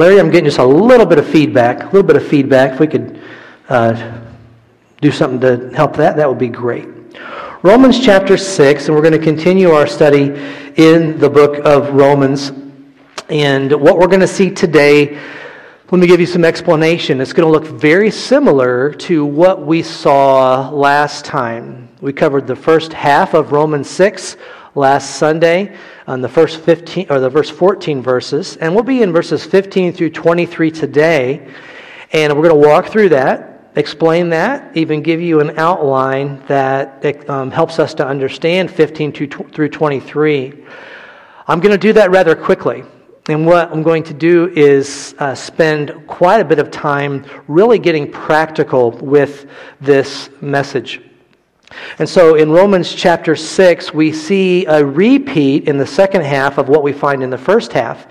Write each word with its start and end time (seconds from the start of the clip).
Larry, 0.00 0.18
I'm 0.18 0.30
getting 0.30 0.46
just 0.46 0.56
a 0.56 0.64
little 0.64 1.04
bit 1.04 1.18
of 1.18 1.28
feedback. 1.28 1.82
A 1.82 1.84
little 1.84 2.02
bit 2.02 2.16
of 2.16 2.26
feedback. 2.26 2.72
If 2.72 2.80
we 2.80 2.86
could 2.86 3.20
uh, 3.68 4.18
do 5.02 5.10
something 5.10 5.40
to 5.40 5.76
help 5.76 5.94
that, 5.96 6.16
that 6.16 6.26
would 6.26 6.38
be 6.38 6.48
great. 6.48 6.88
Romans 7.62 8.00
chapter 8.00 8.38
6, 8.38 8.86
and 8.86 8.96
we're 8.96 9.02
going 9.02 9.12
to 9.12 9.18
continue 9.18 9.72
our 9.72 9.86
study 9.86 10.32
in 10.76 11.18
the 11.18 11.28
book 11.28 11.62
of 11.66 11.90
Romans. 11.90 12.50
And 13.28 13.70
what 13.72 13.98
we're 13.98 14.06
going 14.06 14.20
to 14.20 14.26
see 14.26 14.50
today, 14.50 15.20
let 15.90 16.00
me 16.00 16.06
give 16.06 16.18
you 16.18 16.24
some 16.24 16.46
explanation. 16.46 17.20
It's 17.20 17.34
going 17.34 17.46
to 17.46 17.52
look 17.52 17.70
very 17.70 18.10
similar 18.10 18.94
to 18.94 19.26
what 19.26 19.66
we 19.66 19.82
saw 19.82 20.70
last 20.70 21.26
time. 21.26 21.90
We 22.00 22.14
covered 22.14 22.46
the 22.46 22.56
first 22.56 22.94
half 22.94 23.34
of 23.34 23.52
Romans 23.52 23.90
6 23.90 24.38
last 24.74 25.16
Sunday 25.16 25.76
on 26.06 26.20
the 26.20 26.28
first 26.28 26.60
15 26.60 27.06
or 27.10 27.20
the 27.20 27.30
verse 27.30 27.50
14 27.50 28.02
verses, 28.02 28.56
and 28.56 28.74
we'll 28.74 28.84
be 28.84 29.02
in 29.02 29.12
verses 29.12 29.44
15 29.44 29.92
through 29.92 30.10
23 30.10 30.70
today. 30.70 31.48
And 32.12 32.36
we're 32.36 32.48
going 32.48 32.62
to 32.62 32.68
walk 32.68 32.86
through 32.86 33.10
that 33.10 33.50
explain 33.76 34.30
that, 34.30 34.76
even 34.76 35.02
give 35.02 35.20
you 35.20 35.40
an 35.40 35.58
outline 35.58 36.42
that 36.46 37.28
um, 37.28 37.50
helps 37.50 37.78
us 37.78 37.94
to 37.94 38.06
understand 38.06 38.70
15 38.70 39.12
through 39.12 39.68
23. 39.68 40.64
I'm 41.46 41.60
going 41.60 41.72
to 41.72 41.78
do 41.78 41.92
that 41.94 42.10
rather 42.10 42.34
quickly. 42.34 42.84
And 43.28 43.46
what 43.46 43.70
I'm 43.70 43.82
going 43.82 44.02
to 44.04 44.14
do 44.14 44.48
is 44.56 45.14
uh, 45.18 45.34
spend 45.34 46.06
quite 46.06 46.40
a 46.40 46.44
bit 46.44 46.58
of 46.58 46.70
time 46.70 47.24
really 47.46 47.78
getting 47.78 48.10
practical 48.10 48.90
with 48.90 49.48
this 49.80 50.30
message. 50.40 51.00
And 51.98 52.08
so 52.08 52.34
in 52.34 52.50
Romans 52.50 52.92
chapter 52.92 53.36
6, 53.36 53.94
we 53.94 54.12
see 54.12 54.66
a 54.66 54.84
repeat 54.84 55.68
in 55.68 55.78
the 55.78 55.86
second 55.86 56.22
half 56.22 56.58
of 56.58 56.68
what 56.68 56.82
we 56.82 56.92
find 56.92 57.22
in 57.22 57.30
the 57.30 57.38
first 57.38 57.72
half. 57.72 58.06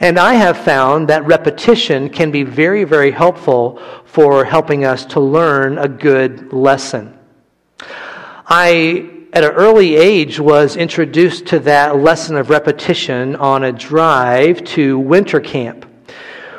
And 0.00 0.18
I 0.18 0.34
have 0.34 0.58
found 0.58 1.08
that 1.08 1.24
repetition 1.24 2.10
can 2.10 2.30
be 2.30 2.42
very, 2.42 2.84
very 2.84 3.10
helpful 3.10 3.82
for 4.04 4.44
helping 4.44 4.84
us 4.84 5.04
to 5.06 5.20
learn 5.20 5.78
a 5.78 5.88
good 5.88 6.52
lesson. 6.52 7.18
I, 8.46 9.10
at 9.32 9.44
an 9.44 9.52
early 9.52 9.96
age, 9.96 10.38
was 10.38 10.76
introduced 10.76 11.46
to 11.46 11.58
that 11.60 11.96
lesson 11.96 12.36
of 12.36 12.50
repetition 12.50 13.36
on 13.36 13.64
a 13.64 13.72
drive 13.72 14.64
to 14.64 14.98
winter 14.98 15.40
camp 15.40 15.86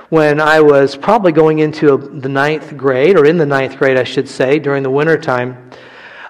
when 0.09 0.41
I 0.41 0.61
was 0.61 0.95
probably 0.95 1.31
going 1.31 1.59
into 1.59 1.97
the 1.97 2.29
ninth 2.29 2.75
grade, 2.75 3.15
or 3.15 3.25
in 3.25 3.37
the 3.37 3.45
ninth 3.45 3.77
grade, 3.77 3.97
I 3.97 4.03
should 4.03 4.27
say, 4.27 4.57
during 4.57 4.81
the 4.81 4.89
winter 4.89 5.17
time. 5.19 5.69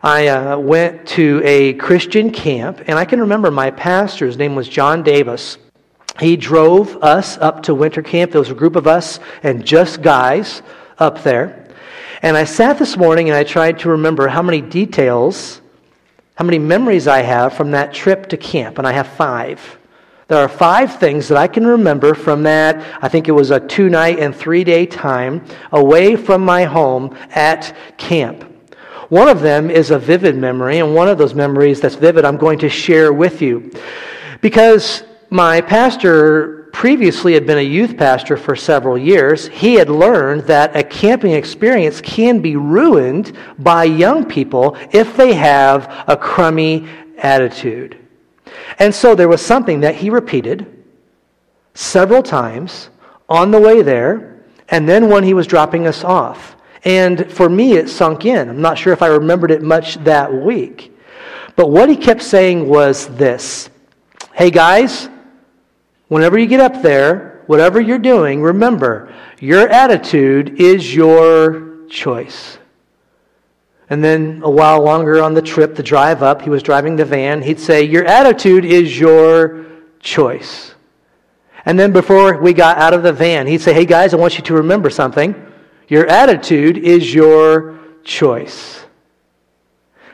I 0.02 0.28
uh, 0.28 0.58
went 0.58 1.05
to 1.09 1.42
a 1.44 1.73
Christian 1.73 2.31
camp, 2.31 2.81
and 2.88 2.97
I 2.97 3.03
can 3.03 3.19
remember 3.19 3.52
my 3.52 3.69
pastor, 3.69 4.25
his 4.25 4.38
name 4.38 4.55
was 4.55 4.69
John 4.69 5.03
Davis. 5.03 5.58
He 6.22 6.38
drove 6.38 6.95
us 7.03 7.38
up 7.38 7.64
to 7.64 7.75
winter 7.75 8.02
camp. 8.02 8.31
There 8.31 8.39
was 8.39 8.50
a 8.50 8.55
group 8.55 8.77
of 8.77 8.88
us 8.88 9.20
and 9.44 9.66
just 9.66 10.02
guys 10.02 10.61
up 11.00 11.22
there. 11.23 11.67
And 12.22 12.38
I 12.38 12.45
sat 12.45 12.80
this 12.80 12.95
morning 12.95 13.30
and 13.30 13.38
I 13.38 13.44
tried 13.44 13.80
to 13.80 13.89
remember 13.89 14.27
how 14.30 14.42
many 14.42 14.61
details, 14.61 15.61
how 16.36 16.45
many 16.45 16.59
memories 16.59 17.08
I 17.08 17.22
have 17.22 17.53
from 17.53 17.72
that 17.72 17.94
trip 17.94 18.27
to 18.30 18.38
camp, 18.38 18.77
and 18.77 18.88
I 18.88 18.94
have 18.94 19.08
five. 19.08 19.77
There 20.30 20.38
are 20.38 20.50
five 20.50 20.97
things 20.97 21.27
that 21.27 21.38
I 21.38 21.47
can 21.47 21.67
remember 21.67 22.14
from 22.14 22.44
that. 22.44 23.03
I 23.03 23.09
think 23.09 23.27
it 23.27 23.31
was 23.33 23.52
a 23.52 23.59
two 23.59 23.89
night 23.89 24.20
and 24.20 24.33
three 24.33 24.64
day 24.64 24.86
time 24.86 25.44
away 25.73 26.16
from 26.16 26.45
my 26.45 26.64
home 26.64 27.17
at 27.31 27.75
camp. 27.97 28.48
One 29.10 29.28
of 29.28 29.42
them 29.42 29.70
is 29.70 29.92
a 29.92 30.00
vivid 30.00 30.36
memory, 30.38 30.80
and 30.80 30.94
one 30.94 31.08
of 31.08 31.18
those 31.18 31.34
memories 31.34 31.82
that's 31.82 31.96
vivid 31.96 32.26
I'm 32.26 32.38
going 32.38 32.60
to 32.60 32.70
share 32.70 33.12
with 33.12 33.42
you. 33.42 33.72
Because 34.42 35.04
my 35.30 35.62
pastor 35.62 36.70
previously 36.72 37.34
had 37.34 37.46
been 37.46 37.58
a 37.58 37.62
youth 37.62 37.98
pastor 37.98 38.38
for 38.38 38.56
several 38.56 38.98
years. 38.98 39.48
He 39.48 39.74
had 39.74 39.90
learned 39.90 40.44
that 40.44 40.76
a 40.76 40.84
camping 40.84 41.34
experience 41.34 42.00
can 42.02 42.40
be 42.40 42.56
ruined 42.56 43.36
by 43.58 43.84
young 43.84 44.26
people 44.26 44.78
if 44.92 45.18
they 45.18 45.34
have 45.34 46.06
a 46.08 46.16
crummy 46.16 46.88
attitude. 47.17 47.98
And 48.78 48.94
so 48.94 49.16
there 49.16 49.28
was 49.28 49.44
something 49.45 49.80
that 49.82 49.95
he 49.95 50.10
repeated 50.10 50.83
several 51.73 52.23
times 52.23 52.89
on 53.28 53.52
the 53.52 53.60
way 53.60 53.82
there, 53.82 54.44
and 54.70 54.88
then 54.88 55.10
when 55.10 55.23
he 55.23 55.33
was 55.33 55.48
dropping 55.48 55.88
us 55.88 56.04
off. 56.04 56.56
And 56.84 57.32
for 57.32 57.50
me, 57.50 57.73
it 57.73 57.90
sunk 57.90 58.26
in. 58.26 58.50
I'm 58.50 58.62
not 58.62 58.78
sure 58.78 58.94
if 58.94 59.02
I 59.02 59.08
remembered 59.08 59.52
it 59.52 59.62
much 59.62 59.95
that 60.04 60.34
week. 60.34 60.95
But 61.56 61.72
what 61.72 61.90
he 61.90 61.98
kept 61.98 62.22
saying 62.22 62.67
was 62.67 63.08
this 63.08 63.70
Hey, 64.34 64.52
guys, 64.52 65.10
whenever 66.08 66.38
you 66.38 66.48
get 66.48 66.60
up 66.60 66.82
there, 66.82 67.44
whatever 67.48 67.82
you're 67.82 68.00
doing, 68.00 68.42
remember, 68.42 69.14
your 69.39 69.68
attitude 69.68 70.62
is 70.62 70.95
your 70.95 71.86
choice. 71.88 72.58
And 73.89 74.04
then 74.04 74.42
a 74.44 74.50
while 74.50 74.84
longer 74.84 75.22
on 75.22 75.34
the 75.34 75.42
trip, 75.42 75.76
the 75.76 75.84
drive 75.84 76.22
up, 76.22 76.44
he 76.44 76.50
was 76.50 76.62
driving 76.62 76.95
the 76.95 77.06
van, 77.06 77.42
he'd 77.42 77.60
say, 77.60 77.84
Your 77.84 78.06
attitude 78.06 78.64
is 78.64 79.00
your 79.00 79.66
choice. 80.00 80.76
And 81.66 81.78
then 81.78 81.92
before 81.92 82.39
we 82.39 82.54
got 82.54 82.78
out 82.78 82.94
of 82.94 83.04
the 83.04 83.12
van, 83.12 83.48
he'd 83.48 83.62
say, 83.62 83.73
Hey, 83.73 83.86
guys, 83.86 84.14
I 84.14 84.18
want 84.18 84.38
you 84.38 84.44
to 84.44 84.54
remember 84.54 84.89
something. 84.89 85.48
Your 85.89 86.05
attitude 86.05 86.77
is 86.77 87.14
your 87.14 87.80
choice. 88.04 88.86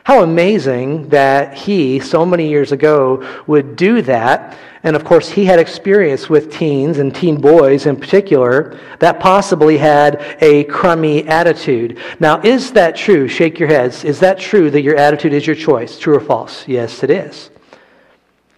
How 0.05 0.23
amazing 0.23 1.09
that 1.09 1.55
he, 1.55 1.99
so 1.99 2.25
many 2.25 2.47
years 2.47 2.71
ago, 2.71 3.27
would 3.47 3.75
do 3.75 4.01
that. 4.03 4.57
And 4.83 4.95
of 4.95 5.03
course, 5.03 5.27
he 5.27 5.45
had 5.45 5.59
experience 5.59 6.29
with 6.29 6.53
teens 6.53 6.99
and 6.99 7.13
teen 7.13 7.41
boys 7.41 7.87
in 7.87 7.97
particular 7.97 8.79
that 8.99 9.19
possibly 9.19 9.77
had 9.77 10.37
a 10.41 10.63
crummy 10.65 11.27
attitude. 11.27 11.97
Now, 12.19 12.39
is 12.41 12.71
that 12.73 12.95
true? 12.95 13.27
Shake 13.27 13.59
your 13.59 13.67
heads. 13.67 14.03
Is 14.05 14.19
that 14.19 14.39
true 14.39 14.69
that 14.69 14.81
your 14.81 14.95
attitude 14.95 15.33
is 15.33 15.47
your 15.47 15.55
choice? 15.55 15.97
True 15.97 16.15
or 16.15 16.21
false? 16.21 16.67
Yes, 16.67 17.03
it 17.03 17.09
is. 17.09 17.49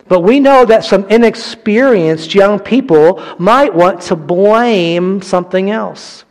But 0.08 0.20
we 0.20 0.40
know 0.40 0.66
that 0.66 0.84
some 0.84 1.08
inexperienced 1.08 2.36
young 2.36 2.60
people 2.60 3.24
might 3.40 3.74
want 3.74 4.02
to 4.04 4.16
blame 4.16 5.22
something 5.22 5.72
else. 5.72 6.26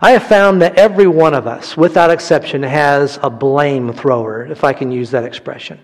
I 0.00 0.12
have 0.12 0.24
found 0.24 0.60
that 0.62 0.76
every 0.76 1.06
one 1.06 1.32
of 1.32 1.46
us, 1.46 1.76
without 1.76 2.10
exception, 2.10 2.62
has 2.62 3.18
a 3.22 3.30
blame 3.30 3.92
thrower, 3.92 4.44
if 4.46 4.62
I 4.62 4.72
can 4.72 4.92
use 4.92 5.10
that 5.12 5.24
expression. 5.24 5.80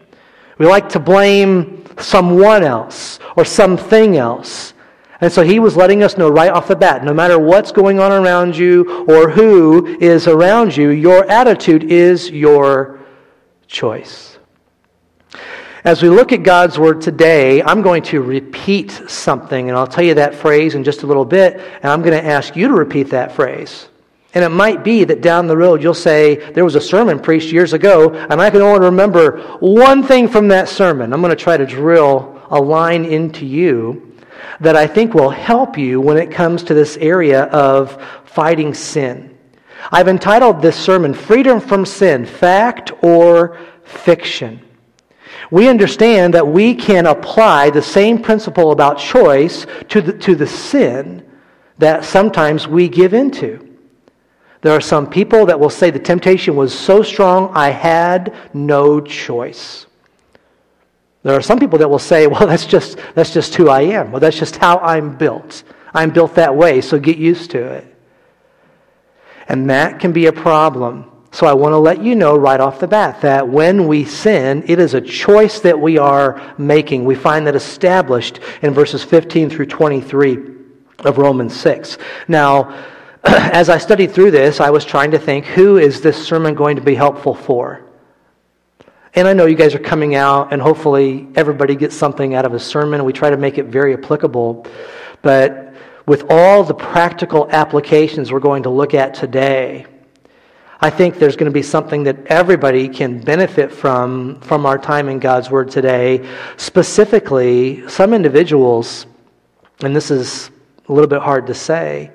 We 0.58 0.66
like 0.66 0.90
to 0.90 1.00
blame 1.00 1.84
someone 1.98 2.62
else 2.62 3.18
or 3.36 3.44
something 3.44 4.16
else. 4.16 4.74
And 5.20 5.32
so 5.32 5.42
he 5.42 5.60
was 5.60 5.76
letting 5.76 6.02
us 6.02 6.18
know 6.18 6.28
right 6.28 6.50
off 6.50 6.68
the 6.68 6.76
bat 6.76 7.04
no 7.04 7.14
matter 7.14 7.38
what's 7.38 7.72
going 7.72 8.00
on 8.00 8.12
around 8.12 8.56
you 8.56 9.04
or 9.08 9.30
who 9.30 9.86
is 9.98 10.26
around 10.26 10.76
you, 10.76 10.90
your 10.90 11.30
attitude 11.30 11.84
is 11.84 12.30
your 12.30 13.00
choice. 13.66 14.38
As 15.84 16.02
we 16.02 16.10
look 16.10 16.32
at 16.32 16.42
God's 16.42 16.78
Word 16.78 17.00
today, 17.00 17.62
I'm 17.62 17.82
going 17.82 18.04
to 18.04 18.20
repeat 18.20 18.92
something, 19.08 19.68
and 19.68 19.76
I'll 19.76 19.86
tell 19.86 20.04
you 20.04 20.14
that 20.14 20.34
phrase 20.34 20.76
in 20.76 20.84
just 20.84 21.02
a 21.02 21.06
little 21.06 21.24
bit, 21.24 21.54
and 21.54 21.86
I'm 21.86 22.02
going 22.02 22.20
to 22.20 22.24
ask 22.24 22.54
you 22.54 22.68
to 22.68 22.74
repeat 22.74 23.10
that 23.10 23.32
phrase. 23.32 23.88
And 24.34 24.44
it 24.44 24.48
might 24.48 24.82
be 24.82 25.04
that 25.04 25.20
down 25.20 25.47
the 25.47 25.56
road 25.56 25.82
you'll 25.82 25.94
say, 25.94 26.37
There 26.53 26.65
was 26.65 26.75
a 26.75 26.81
sermon 26.81 27.19
preached 27.19 27.53
years 27.53 27.72
ago, 27.72 28.15
and 28.15 28.41
I 28.41 28.50
can 28.50 28.62
only 28.62 28.81
remember 28.81 29.41
one 29.60 30.03
thing 30.03 30.28
from 30.28 30.48
that 30.48 30.69
sermon. 30.69 31.12
I'm 31.12 31.20
going 31.20 31.37
to 31.37 31.37
try 31.37 31.56
to 31.56 31.66
drill 31.66 32.41
a 32.50 32.60
line 32.60 33.04
into 33.04 33.44
you 33.44 34.16
that 34.60 34.76
I 34.76 34.87
think 34.87 35.12
will 35.12 35.31
help 35.31 35.76
you 35.76 36.00
when 36.00 36.16
it 36.16 36.31
comes 36.31 36.62
to 36.65 36.75
this 36.75 36.97
area 36.97 37.44
of 37.44 38.03
fighting 38.25 38.72
sin. 38.72 39.37
I've 39.91 40.09
entitled 40.09 40.62
this 40.62 40.76
sermon, 40.76 41.12
Freedom 41.12 41.60
from 41.60 41.84
Sin 41.84 42.25
Fact 42.25 42.93
or 43.03 43.59
Fiction. 43.84 44.60
We 45.50 45.69
understand 45.69 46.34
that 46.34 46.47
we 46.47 46.75
can 46.75 47.06
apply 47.06 47.70
the 47.70 47.82
same 47.82 48.22
principle 48.22 48.70
about 48.70 48.99
choice 48.99 49.66
to 49.88 50.00
the, 50.00 50.12
to 50.19 50.34
the 50.34 50.47
sin 50.47 51.28
that 51.78 52.04
sometimes 52.04 52.69
we 52.69 52.88
give 52.88 53.12
into. 53.12 53.71
There 54.62 54.73
are 54.73 54.81
some 54.81 55.11
people 55.11 55.47
that 55.47 55.59
will 55.59 55.70
say 55.70 55.91
the 55.91 55.99
temptation 55.99 56.56
was 56.56 56.76
so 56.76 57.03
strong, 57.03 57.50
I 57.53 57.70
had 57.70 58.35
no 58.55 59.00
choice. 59.00 59.87
There 61.25 61.37
are 61.37 61.43
some 61.43 61.59
people 61.59 61.79
that 61.81 61.88
will 61.88 61.99
say, 61.99 62.26
well, 62.29 62.47
that's 62.47 62.64
just, 62.64 62.99
that's 63.14 63.35
just 63.35 63.55
who 63.55 63.69
I 63.69 63.82
am. 63.82 64.12
Well, 64.12 64.20
that's 64.20 64.38
just 64.38 64.56
how 64.56 64.79
I'm 64.79 65.17
built. 65.17 65.64
I'm 65.93 66.11
built 66.11 66.37
that 66.37 66.56
way, 66.56 66.81
so 66.81 66.99
get 66.99 67.19
used 67.19 67.50
to 67.50 67.59
it. 67.59 67.97
And 69.49 69.69
that 69.69 70.00
can 70.00 70.12
be 70.12 70.26
a 70.26 70.32
problem. 70.32 71.11
So 71.32 71.47
I 71.47 71.55
want 71.55 71.73
to 71.73 71.79
let 71.79 72.03
you 72.03 72.14
know 72.14 72.37
right 72.37 72.61
off 72.61 72.79
the 72.79 72.87
bat 72.87 73.23
that 73.23 73.49
when 73.49 73.88
we 73.88 74.05
sin, 74.05 74.64
it 74.67 74.79
is 74.79 74.94
a 74.94 75.00
choice 75.00 75.61
that 75.61 75.79
we 75.79 75.99
are 75.99 76.55
making. 76.56 77.05
We 77.05 77.14
find 77.14 77.47
that 77.47 77.56
established 77.56 78.38
in 78.61 78.75
verses 78.75 79.03
15 79.03 79.50
through 79.50 79.67
23 79.67 80.38
of 81.00 81.19
Romans 81.19 81.59
6. 81.59 81.99
Now, 82.29 82.85
as 83.24 83.69
I 83.69 83.78
studied 83.78 84.10
through 84.12 84.32
this, 84.32 84.60
I 84.60 84.70
was 84.70 84.84
trying 84.84 85.12
to 85.12 85.19
think 85.19 85.44
who 85.44 85.78
is 85.78 86.00
this 86.00 86.26
sermon 86.26 86.54
going 86.54 86.76
to 86.76 86.82
be 86.82 86.94
helpful 86.94 87.34
for? 87.34 87.84
And 89.14 89.28
I 89.28 89.32
know 89.32 89.46
you 89.46 89.56
guys 89.56 89.74
are 89.74 89.78
coming 89.78 90.14
out, 90.14 90.52
and 90.52 90.60
hopefully 90.60 91.28
everybody 91.34 91.76
gets 91.76 91.94
something 91.94 92.34
out 92.34 92.44
of 92.44 92.54
a 92.54 92.58
sermon. 92.58 93.04
We 93.04 93.12
try 93.12 93.30
to 93.30 93.36
make 93.36 93.58
it 93.58 93.66
very 93.66 93.94
applicable. 93.94 94.66
But 95.20 95.74
with 96.06 96.30
all 96.30 96.64
the 96.64 96.74
practical 96.74 97.48
applications 97.50 98.32
we're 98.32 98.40
going 98.40 98.64
to 98.64 98.70
look 98.70 98.94
at 98.94 99.14
today, 99.14 99.86
I 100.80 100.90
think 100.90 101.18
there's 101.18 101.36
going 101.36 101.50
to 101.50 101.54
be 101.54 101.62
something 101.62 102.02
that 102.04 102.26
everybody 102.26 102.88
can 102.88 103.20
benefit 103.20 103.70
from 103.70 104.40
from 104.40 104.66
our 104.66 104.78
time 104.78 105.08
in 105.08 105.20
God's 105.20 105.48
Word 105.48 105.70
today. 105.70 106.28
Specifically, 106.56 107.88
some 107.88 108.12
individuals, 108.12 109.06
and 109.84 109.94
this 109.94 110.10
is 110.10 110.50
a 110.88 110.92
little 110.92 111.06
bit 111.06 111.20
hard 111.20 111.46
to 111.46 111.54
say, 111.54 112.10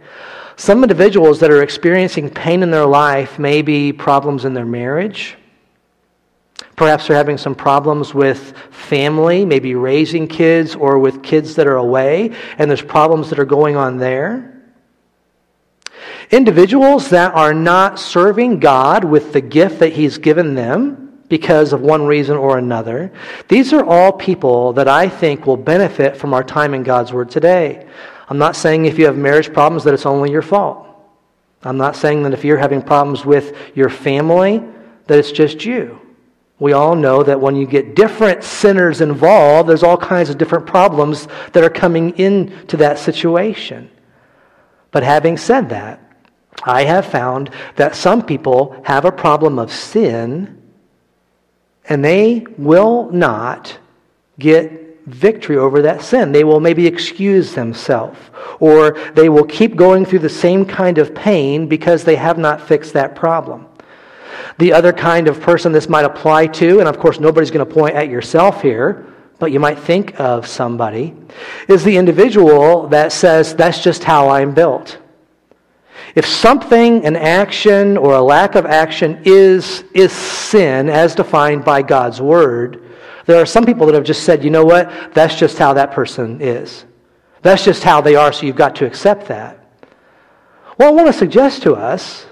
some 0.57 0.83
individuals 0.83 1.39
that 1.39 1.51
are 1.51 1.61
experiencing 1.61 2.31
pain 2.31 2.63
in 2.63 2.71
their 2.71 2.85
life 2.85 3.37
may 3.37 3.61
be 3.61 3.93
problems 3.93 4.43
in 4.43 4.55
their 4.55 4.65
marriage. 4.65 5.37
Perhaps 6.75 7.07
they're 7.07 7.15
having 7.15 7.37
some 7.37 7.53
problems 7.53 8.13
with 8.13 8.57
family, 8.71 9.45
maybe 9.45 9.75
raising 9.75 10.27
kids 10.27 10.75
or 10.75 10.97
with 10.97 11.21
kids 11.21 11.55
that 11.55 11.67
are 11.67 11.75
away, 11.75 12.35
and 12.57 12.69
there's 12.69 12.81
problems 12.81 13.29
that 13.29 13.37
are 13.37 13.45
going 13.45 13.75
on 13.75 13.97
there. 13.97 14.63
Individuals 16.31 17.11
that 17.11 17.35
are 17.35 17.53
not 17.53 17.99
serving 17.99 18.59
God 18.59 19.03
with 19.03 19.33
the 19.33 19.41
gift 19.41 19.79
that 19.79 19.93
He's 19.93 20.17
given 20.17 20.55
them 20.55 21.21
because 21.29 21.71
of 21.71 21.81
one 21.81 22.07
reason 22.07 22.35
or 22.35 22.57
another, 22.57 23.13
these 23.47 23.73
are 23.73 23.85
all 23.85 24.11
people 24.11 24.73
that 24.73 24.87
I 24.87 25.07
think 25.07 25.45
will 25.45 25.57
benefit 25.57 26.17
from 26.17 26.33
our 26.33 26.43
time 26.43 26.73
in 26.73 26.81
God's 26.81 27.13
Word 27.13 27.29
today. 27.29 27.87
I'm 28.27 28.37
not 28.37 28.55
saying 28.55 28.85
if 28.85 28.99
you 28.99 29.05
have 29.05 29.17
marriage 29.17 29.53
problems 29.53 29.83
that 29.85 29.93
it's 29.93 30.05
only 30.05 30.31
your 30.31 30.41
fault. 30.41 30.85
I'm 31.63 31.77
not 31.77 31.95
saying 31.95 32.23
that 32.23 32.33
if 32.33 32.43
you're 32.43 32.57
having 32.57 32.81
problems 32.81 33.25
with 33.25 33.55
your 33.75 33.89
family, 33.89 34.63
that 35.07 35.19
it's 35.19 35.31
just 35.31 35.65
you. 35.65 35.99
We 36.59 36.73
all 36.73 36.95
know 36.95 37.23
that 37.23 37.39
when 37.39 37.55
you 37.55 37.67
get 37.67 37.95
different 37.95 38.43
sinners 38.43 39.01
involved, 39.01 39.69
there's 39.69 39.83
all 39.83 39.97
kinds 39.97 40.29
of 40.29 40.37
different 40.37 40.65
problems 40.65 41.27
that 41.53 41.63
are 41.63 41.69
coming 41.69 42.17
into 42.17 42.77
that 42.77 42.99
situation. 42.99 43.89
But 44.91 45.03
having 45.03 45.37
said 45.37 45.69
that, 45.69 46.01
I 46.63 46.83
have 46.85 47.05
found 47.05 47.51
that 47.75 47.95
some 47.95 48.23
people 48.23 48.81
have 48.83 49.05
a 49.05 49.11
problem 49.11 49.59
of 49.59 49.71
sin 49.71 50.57
and 51.85 52.03
they 52.03 52.45
will 52.57 53.11
not 53.11 53.77
get 54.39 54.86
victory 55.07 55.57
over 55.57 55.81
that 55.81 56.01
sin. 56.01 56.31
They 56.31 56.43
will 56.43 56.59
maybe 56.59 56.85
excuse 56.85 57.55
themselves 57.55 58.19
or 58.59 58.91
they 59.13 59.29
will 59.29 59.45
keep 59.45 59.75
going 59.75 60.05
through 60.05 60.19
the 60.19 60.29
same 60.29 60.65
kind 60.65 60.97
of 60.97 61.15
pain 61.15 61.67
because 61.67 62.03
they 62.03 62.15
have 62.15 62.37
not 62.37 62.61
fixed 62.61 62.93
that 62.93 63.15
problem. 63.15 63.65
The 64.59 64.73
other 64.73 64.93
kind 64.93 65.27
of 65.27 65.39
person 65.39 65.71
this 65.71 65.89
might 65.89 66.05
apply 66.05 66.47
to, 66.47 66.79
and 66.79 66.87
of 66.87 66.99
course, 66.99 67.19
nobody's 67.19 67.51
going 67.51 67.65
to 67.65 67.73
point 67.73 67.95
at 67.95 68.09
yourself 68.09 68.61
here, 68.61 69.05
but 69.39 69.51
you 69.51 69.59
might 69.59 69.79
think 69.79 70.19
of 70.19 70.47
somebody, 70.47 71.15
is 71.67 71.83
the 71.83 71.95
individual 71.95 72.87
that 72.87 73.11
says, 73.11 73.55
That's 73.55 73.83
just 73.83 74.03
how 74.03 74.29
I'm 74.29 74.53
built. 74.53 74.97
If 76.15 76.25
something, 76.25 77.05
an 77.05 77.15
action 77.15 77.97
or 77.97 78.15
a 78.15 78.21
lack 78.21 78.55
of 78.55 78.65
action 78.65 79.21
is, 79.25 79.83
is 79.93 80.11
sin 80.11 80.89
as 80.89 81.13
defined 81.13 81.63
by 81.63 81.83
God's 81.83 82.19
word, 82.19 82.86
there 83.27 83.39
are 83.39 83.45
some 83.45 83.65
people 83.65 83.85
that 83.85 83.93
have 83.93 84.03
just 84.03 84.23
said, 84.23 84.43
you 84.43 84.49
know 84.49 84.65
what, 84.65 85.13
that's 85.13 85.35
just 85.35 85.57
how 85.57 85.73
that 85.73 85.91
person 85.91 86.41
is. 86.41 86.85
That's 87.43 87.63
just 87.63 87.83
how 87.83 88.01
they 88.01 88.15
are, 88.15 88.33
so 88.33 88.45
you've 88.45 88.55
got 88.55 88.75
to 88.77 88.85
accept 88.85 89.27
that. 89.27 89.63
Well, 90.77 90.89
I 90.89 90.91
want 90.91 91.07
to 91.07 91.13
suggest 91.13 91.61
to 91.63 91.75
us, 91.75 92.25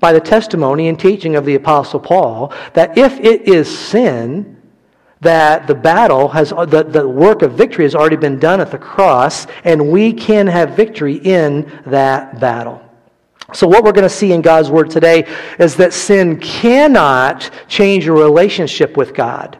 by 0.00 0.12
the 0.12 0.20
testimony 0.20 0.88
and 0.88 0.98
teaching 0.98 1.36
of 1.36 1.46
the 1.46 1.54
Apostle 1.54 2.00
Paul, 2.00 2.52
that 2.74 2.98
if 2.98 3.18
it 3.20 3.48
is 3.48 3.78
sin, 3.78 4.60
that 5.20 5.66
the 5.66 5.74
battle 5.74 6.28
has, 6.28 6.50
the, 6.50 6.86
the 6.86 7.08
work 7.08 7.42
of 7.42 7.52
victory 7.52 7.84
has 7.84 7.94
already 7.94 8.16
been 8.16 8.38
done 8.38 8.60
at 8.60 8.70
the 8.70 8.78
cross, 8.78 9.46
and 9.64 9.90
we 9.90 10.12
can 10.12 10.46
have 10.46 10.76
victory 10.76 11.14
in 11.14 11.80
that 11.86 12.38
battle. 12.40 12.82
So, 13.52 13.66
what 13.66 13.84
we're 13.84 13.92
going 13.92 14.02
to 14.02 14.10
see 14.10 14.32
in 14.32 14.42
God's 14.42 14.70
Word 14.70 14.90
today 14.90 15.26
is 15.58 15.76
that 15.76 15.92
sin 15.92 16.40
cannot 16.40 17.50
change 17.68 18.04
your 18.04 18.16
relationship 18.16 18.96
with 18.96 19.14
God, 19.14 19.58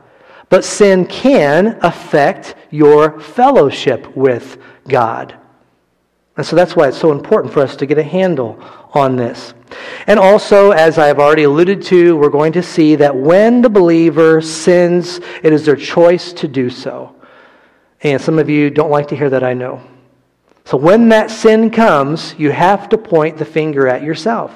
but 0.49 0.64
sin 0.64 1.06
can 1.06 1.79
affect 1.82 2.55
your 2.70 3.20
fellowship 3.20 4.17
with 4.17 4.58
God. 4.88 5.37
And 6.37 6.44
so 6.44 6.56
that's 6.56 6.75
why 6.75 6.88
it's 6.88 6.99
so 6.99 7.12
important 7.12 7.52
for 7.52 7.61
us 7.61 7.76
to 7.76 7.87
get 7.87 7.99
a 7.99 8.02
handle 8.02 8.58
on 8.93 9.17
this. 9.17 9.55
And 10.06 10.19
also, 10.19 10.73
as 10.73 10.99
I 10.99 11.06
have 11.06 11.19
already 11.19 11.44
alluded 11.44 11.82
to, 11.82 12.17
we're 12.17 12.29
going 12.29 12.52
to 12.55 12.62
see 12.62 12.96
that 12.96 13.14
when 13.14 13.62
the 13.62 13.70
believer 13.70 14.41
sins, 14.41 15.20
it 15.43 15.52
is 15.52 15.64
their 15.64 15.76
choice 15.76 16.32
to 16.35 16.49
do 16.49 16.70
so. 16.70 17.14
And 18.02 18.20
some 18.20 18.38
of 18.38 18.50
you 18.50 18.70
don't 18.70 18.91
like 18.91 19.08
to 19.08 19.17
hear 19.17 19.31
that, 19.31 19.44
I 19.44 19.55
know. 19.55 19.81
So 20.64 20.76
when 20.76 21.08
that 21.11 21.31
sin 21.31 21.70
comes, 21.70 22.35
you 22.38 22.50
have 22.50 22.88
to 22.88 22.99
point 22.99 23.37
the 23.37 23.44
finger 23.44 23.87
at 23.87 24.02
yourself. 24.02 24.52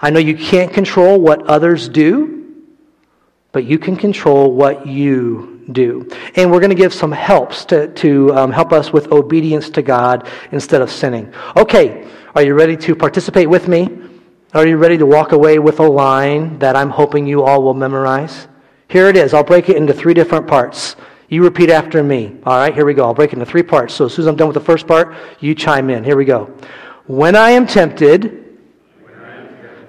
I 0.00 0.10
know 0.10 0.20
you 0.20 0.36
can't 0.36 0.72
control 0.72 1.20
what 1.20 1.46
others 1.46 1.88
do, 1.88 2.47
but 3.52 3.64
you 3.64 3.78
can 3.78 3.96
control 3.96 4.52
what 4.52 4.86
you 4.86 5.64
do. 5.72 6.08
And 6.36 6.50
we're 6.50 6.60
going 6.60 6.70
to 6.70 6.76
give 6.76 6.94
some 6.94 7.12
helps 7.12 7.64
to, 7.66 7.92
to 7.94 8.34
um, 8.34 8.52
help 8.52 8.72
us 8.72 8.92
with 8.92 9.12
obedience 9.12 9.70
to 9.70 9.82
God 9.82 10.28
instead 10.52 10.82
of 10.82 10.90
sinning. 10.90 11.32
Okay, 11.56 12.08
are 12.34 12.42
you 12.42 12.54
ready 12.54 12.76
to 12.76 12.94
participate 12.94 13.48
with 13.48 13.68
me? 13.68 13.88
Are 14.54 14.66
you 14.66 14.76
ready 14.76 14.96
to 14.96 15.06
walk 15.06 15.32
away 15.32 15.58
with 15.58 15.78
a 15.80 15.86
line 15.86 16.58
that 16.58 16.74
I'm 16.74 16.90
hoping 16.90 17.26
you 17.26 17.42
all 17.42 17.62
will 17.62 17.74
memorize? 17.74 18.48
Here 18.88 19.08
it 19.08 19.16
is. 19.16 19.34
I'll 19.34 19.44
break 19.44 19.68
it 19.68 19.76
into 19.76 19.92
three 19.92 20.14
different 20.14 20.46
parts. 20.46 20.96
You 21.28 21.42
repeat 21.42 21.68
after 21.68 22.02
me. 22.02 22.38
All 22.44 22.56
right, 22.56 22.72
here 22.72 22.86
we 22.86 22.94
go. 22.94 23.04
I'll 23.04 23.14
break 23.14 23.30
it 23.30 23.34
into 23.34 23.44
three 23.44 23.62
parts. 23.62 23.92
So 23.92 24.06
as 24.06 24.14
soon 24.14 24.22
as 24.22 24.26
I'm 24.28 24.36
done 24.36 24.48
with 24.48 24.54
the 24.54 24.60
first 24.60 24.86
part, 24.86 25.14
you 25.40 25.54
chime 25.54 25.90
in. 25.90 26.02
Here 26.02 26.16
we 26.16 26.24
go. 26.24 26.44
When 27.06 27.36
I 27.36 27.50
am 27.50 27.66
tempted, 27.66 28.58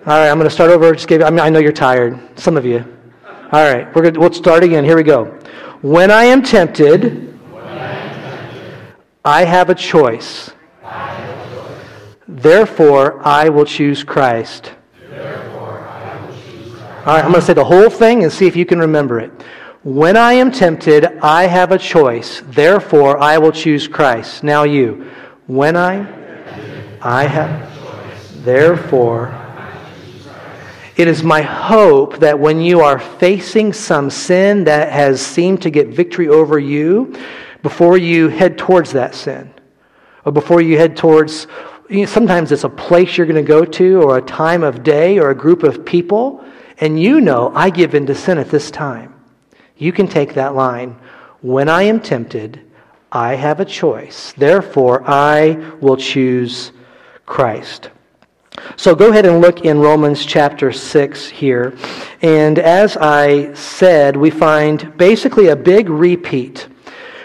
all 0.05 0.17
right, 0.17 0.29
I'm 0.29 0.37
going 0.37 0.49
to 0.49 0.53
start 0.53 0.71
over. 0.71 0.93
Just 0.93 1.07
give. 1.07 1.21
I 1.21 1.29
mean, 1.29 1.39
I 1.39 1.49
know 1.49 1.59
you're 1.59 1.71
tired. 1.71 2.19
Some 2.37 2.57
of 2.57 2.65
you. 2.65 2.98
All 3.51 3.63
right, 3.63 3.95
we're. 3.95 4.11
To, 4.11 4.19
we'll 4.19 4.31
start 4.31 4.63
again. 4.63 4.83
Here 4.83 4.95
we 4.95 5.01
go. 5.01 5.25
When 5.81 6.11
I 6.11 6.25
am 6.25 6.43
tempted, 6.43 7.39
I 9.25 9.43
have 9.43 9.71
a 9.71 9.75
choice. 9.75 10.51
Therefore, 12.27 13.25
I 13.27 13.49
will 13.49 13.65
choose 13.65 14.03
Christ. 14.03 14.73
All 16.99 17.15
right, 17.15 17.25
I'm 17.25 17.31
going 17.31 17.35
to 17.35 17.41
say 17.41 17.53
the 17.53 17.65
whole 17.65 17.89
thing 17.89 18.23
and 18.23 18.31
see 18.31 18.45
if 18.45 18.55
you 18.55 18.67
can 18.67 18.77
remember 18.77 19.19
it. 19.19 19.31
When 19.83 20.15
I 20.15 20.33
am 20.33 20.51
tempted, 20.51 21.05
I 21.23 21.47
have 21.47 21.71
a 21.71 21.79
choice. 21.79 22.43
Therefore, 22.49 23.17
I 23.17 23.39
will 23.39 23.51
choose 23.51 23.87
Christ. 23.87 24.43
Now 24.43 24.61
you. 24.61 25.09
When 25.47 25.75
I, 25.75 26.05
I 27.01 27.23
have, 27.23 28.45
therefore, 28.45 29.38
it 30.99 31.07
is 31.07 31.23
my 31.23 31.41
hope 31.41 32.19
that 32.19 32.37
when 32.37 32.59
you 32.59 32.81
are 32.81 32.99
facing 32.99 33.71
some 33.71 34.09
sin 34.09 34.65
that 34.65 34.91
has 34.91 35.21
seemed 35.21 35.61
to 35.61 35.69
get 35.69 35.87
victory 35.87 36.27
over 36.27 36.59
you, 36.59 37.17
before 37.63 37.97
you 37.97 38.27
head 38.27 38.57
towards 38.57 38.91
that 38.91 39.15
sin, 39.15 39.53
or 40.25 40.33
before 40.33 40.59
you 40.59 40.77
head 40.77 40.97
towards, 40.97 41.47
you 41.89 42.01
know, 42.01 42.05
sometimes 42.05 42.51
it's 42.51 42.65
a 42.65 42.69
place 42.69 43.17
you're 43.17 43.25
going 43.25 43.41
to 43.41 43.47
go 43.47 43.63
to, 43.63 44.01
or 44.01 44.17
a 44.17 44.21
time 44.21 44.61
of 44.61 44.83
day, 44.83 45.17
or 45.17 45.29
a 45.29 45.35
group 45.35 45.63
of 45.63 45.85
people, 45.85 46.43
and 46.79 47.01
you 47.01 47.21
know, 47.21 47.53
I 47.55 47.69
give 47.69 47.95
in 47.95 48.05
to 48.07 48.13
sin 48.13 48.37
at 48.37 48.49
this 48.49 48.69
time. 48.69 49.15
You 49.77 49.93
can 49.93 50.05
take 50.05 50.33
that 50.33 50.53
line. 50.53 50.99
When 51.39 51.69
I 51.69 51.83
am 51.83 52.01
tempted, 52.01 52.59
I 53.09 53.35
have 53.35 53.61
a 53.61 53.65
choice. 53.65 54.33
Therefore, 54.33 55.09
I 55.09 55.51
will 55.79 55.95
choose 55.95 56.73
Christ. 57.25 57.89
So 58.77 58.95
go 58.95 59.09
ahead 59.09 59.25
and 59.25 59.41
look 59.41 59.61
in 59.61 59.79
Romans 59.79 60.25
chapter 60.25 60.71
6 60.71 61.27
here. 61.27 61.77
And 62.21 62.59
as 62.59 62.97
I 62.97 63.53
said, 63.53 64.15
we 64.15 64.29
find 64.29 64.97
basically 64.97 65.47
a 65.47 65.55
big 65.55 65.89
repeat. 65.89 66.67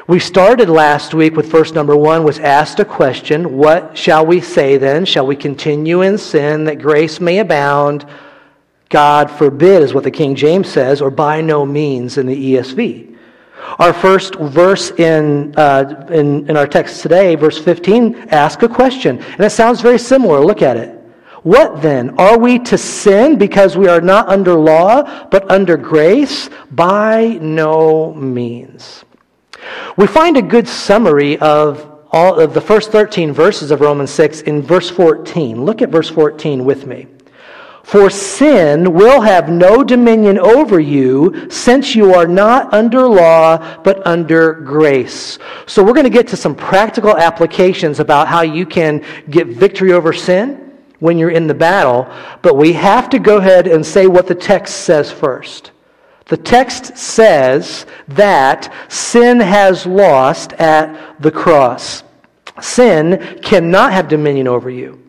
We 0.06 0.18
started 0.18 0.68
last 0.68 1.14
week 1.14 1.34
with 1.34 1.46
verse 1.46 1.72
number 1.72 1.96
one, 1.96 2.24
was 2.24 2.38
asked 2.38 2.78
a 2.78 2.84
question 2.84 3.56
What 3.56 3.96
shall 3.96 4.26
we 4.26 4.40
say 4.40 4.76
then? 4.76 5.06
Shall 5.06 5.26
we 5.26 5.36
continue 5.36 6.02
in 6.02 6.18
sin 6.18 6.64
that 6.64 6.80
grace 6.80 7.20
may 7.20 7.38
abound? 7.38 8.06
God 8.90 9.30
forbid, 9.30 9.82
is 9.82 9.94
what 9.94 10.04
the 10.04 10.10
King 10.10 10.34
James 10.34 10.68
says, 10.68 11.00
or 11.00 11.10
by 11.10 11.40
no 11.40 11.64
means 11.64 12.18
in 12.18 12.26
the 12.26 12.54
ESV. 12.54 13.16
Our 13.78 13.92
first 13.92 14.34
verse 14.36 14.90
in, 14.92 15.54
uh, 15.56 16.06
in, 16.10 16.48
in 16.50 16.56
our 16.56 16.66
text 16.66 17.00
today, 17.00 17.34
verse 17.34 17.58
15, 17.58 18.28
asks 18.28 18.62
a 18.62 18.68
question. 18.68 19.18
And 19.18 19.40
it 19.40 19.50
sounds 19.50 19.80
very 19.80 19.98
similar. 19.98 20.40
Look 20.40 20.62
at 20.62 20.76
it. 20.76 21.03
What 21.44 21.82
then? 21.82 22.18
Are 22.18 22.38
we 22.38 22.58
to 22.60 22.78
sin 22.78 23.36
because 23.36 23.76
we 23.76 23.86
are 23.86 24.00
not 24.00 24.30
under 24.30 24.54
law, 24.54 25.28
but 25.28 25.48
under 25.50 25.76
grace? 25.76 26.48
By 26.70 27.38
no 27.38 28.14
means. 28.14 29.04
We 29.98 30.06
find 30.06 30.38
a 30.38 30.42
good 30.42 30.66
summary 30.66 31.38
of 31.38 31.86
all 32.10 32.40
of 32.40 32.54
the 32.54 32.62
first 32.62 32.90
13 32.92 33.34
verses 33.34 33.70
of 33.70 33.82
Romans 33.82 34.10
6 34.10 34.40
in 34.42 34.62
verse 34.62 34.88
14. 34.88 35.62
Look 35.62 35.82
at 35.82 35.90
verse 35.90 36.08
14 36.08 36.64
with 36.64 36.86
me. 36.86 37.08
For 37.82 38.08
sin 38.08 38.94
will 38.94 39.20
have 39.20 39.50
no 39.50 39.84
dominion 39.84 40.38
over 40.38 40.80
you, 40.80 41.50
since 41.50 41.94
you 41.94 42.14
are 42.14 42.26
not 42.26 42.72
under 42.72 43.06
law, 43.06 43.82
but 43.82 44.06
under 44.06 44.54
grace. 44.54 45.38
So, 45.66 45.84
we're 45.84 45.92
going 45.92 46.04
to 46.04 46.10
get 46.10 46.26
to 46.28 46.36
some 46.38 46.54
practical 46.54 47.14
applications 47.14 48.00
about 48.00 48.28
how 48.28 48.40
you 48.40 48.64
can 48.64 49.04
get 49.28 49.48
victory 49.48 49.92
over 49.92 50.14
sin 50.14 50.63
when 51.00 51.18
you're 51.18 51.30
in 51.30 51.46
the 51.46 51.54
battle, 51.54 52.08
but 52.42 52.56
we 52.56 52.72
have 52.72 53.10
to 53.10 53.18
go 53.18 53.38
ahead 53.38 53.66
and 53.66 53.84
say 53.84 54.06
what 54.06 54.26
the 54.26 54.34
text 54.34 54.84
says 54.84 55.10
first. 55.10 55.72
The 56.26 56.36
text 56.36 56.96
says 56.96 57.86
that 58.08 58.72
sin 58.88 59.40
has 59.40 59.86
lost 59.86 60.54
at 60.54 61.20
the 61.20 61.30
cross. 61.30 62.02
Sin 62.60 63.38
cannot 63.42 63.92
have 63.92 64.08
dominion 64.08 64.48
over 64.48 64.70
you. 64.70 65.02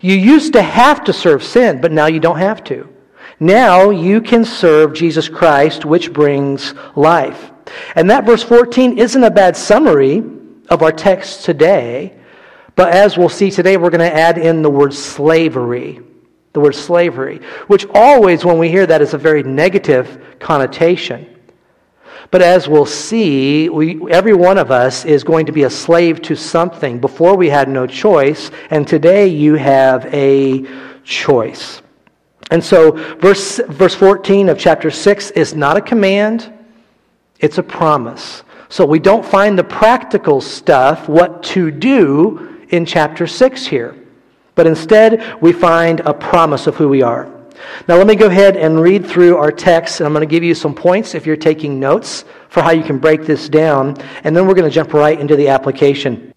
You 0.00 0.14
used 0.14 0.52
to 0.52 0.62
have 0.62 1.04
to 1.04 1.12
serve 1.12 1.42
sin, 1.42 1.80
but 1.80 1.92
now 1.92 2.06
you 2.06 2.20
don't 2.20 2.38
have 2.38 2.62
to. 2.64 2.88
Now 3.40 3.90
you 3.90 4.20
can 4.20 4.44
serve 4.44 4.92
Jesus 4.94 5.28
Christ, 5.28 5.84
which 5.84 6.12
brings 6.12 6.74
life. 6.96 7.50
And 7.94 8.10
that 8.10 8.26
verse 8.26 8.42
14 8.42 8.98
isn't 8.98 9.24
a 9.24 9.30
bad 9.30 9.56
summary 9.56 10.22
of 10.68 10.82
our 10.82 10.92
text 10.92 11.44
today, 11.44 12.17
but 12.78 12.92
as 12.92 13.18
we'll 13.18 13.28
see 13.28 13.50
today, 13.50 13.76
we're 13.76 13.90
going 13.90 14.08
to 14.08 14.16
add 14.16 14.38
in 14.38 14.62
the 14.62 14.70
word 14.70 14.94
slavery. 14.94 16.00
The 16.52 16.60
word 16.60 16.76
slavery, 16.76 17.40
which 17.66 17.84
always, 17.92 18.44
when 18.44 18.56
we 18.56 18.68
hear 18.68 18.86
that, 18.86 19.02
is 19.02 19.14
a 19.14 19.18
very 19.18 19.42
negative 19.42 20.36
connotation. 20.38 21.40
But 22.30 22.40
as 22.40 22.68
we'll 22.68 22.86
see, 22.86 23.68
we, 23.68 24.08
every 24.12 24.32
one 24.32 24.58
of 24.58 24.70
us 24.70 25.04
is 25.04 25.24
going 25.24 25.46
to 25.46 25.52
be 25.52 25.64
a 25.64 25.70
slave 25.70 26.22
to 26.22 26.36
something. 26.36 27.00
Before 27.00 27.36
we 27.36 27.48
had 27.48 27.68
no 27.68 27.84
choice, 27.84 28.52
and 28.70 28.86
today 28.86 29.26
you 29.26 29.54
have 29.54 30.06
a 30.14 30.64
choice. 31.02 31.82
And 32.52 32.62
so, 32.62 32.92
verse, 33.16 33.58
verse 33.70 33.96
14 33.96 34.50
of 34.50 34.56
chapter 34.56 34.92
6 34.92 35.32
is 35.32 35.52
not 35.52 35.76
a 35.76 35.80
command, 35.80 36.52
it's 37.40 37.58
a 37.58 37.62
promise. 37.64 38.44
So, 38.68 38.86
we 38.86 39.00
don't 39.00 39.26
find 39.26 39.58
the 39.58 39.64
practical 39.64 40.40
stuff, 40.40 41.08
what 41.08 41.42
to 41.54 41.72
do, 41.72 42.54
in 42.70 42.86
chapter 42.86 43.26
6 43.26 43.66
here. 43.66 43.96
But 44.54 44.66
instead, 44.66 45.40
we 45.40 45.52
find 45.52 46.00
a 46.00 46.12
promise 46.12 46.66
of 46.66 46.76
who 46.76 46.88
we 46.88 47.02
are. 47.02 47.32
Now, 47.88 47.96
let 47.96 48.06
me 48.06 48.14
go 48.14 48.26
ahead 48.26 48.56
and 48.56 48.80
read 48.80 49.06
through 49.06 49.36
our 49.36 49.50
text, 49.50 50.00
and 50.00 50.06
I'm 50.06 50.12
going 50.12 50.26
to 50.26 50.30
give 50.30 50.44
you 50.44 50.54
some 50.54 50.74
points 50.74 51.14
if 51.14 51.26
you're 51.26 51.36
taking 51.36 51.80
notes 51.80 52.24
for 52.48 52.62
how 52.62 52.70
you 52.70 52.82
can 52.82 52.98
break 52.98 53.24
this 53.24 53.48
down, 53.48 53.96
and 54.24 54.36
then 54.36 54.46
we're 54.46 54.54
going 54.54 54.68
to 54.68 54.74
jump 54.74 54.92
right 54.92 55.18
into 55.18 55.36
the 55.36 55.48
application. 55.48 56.32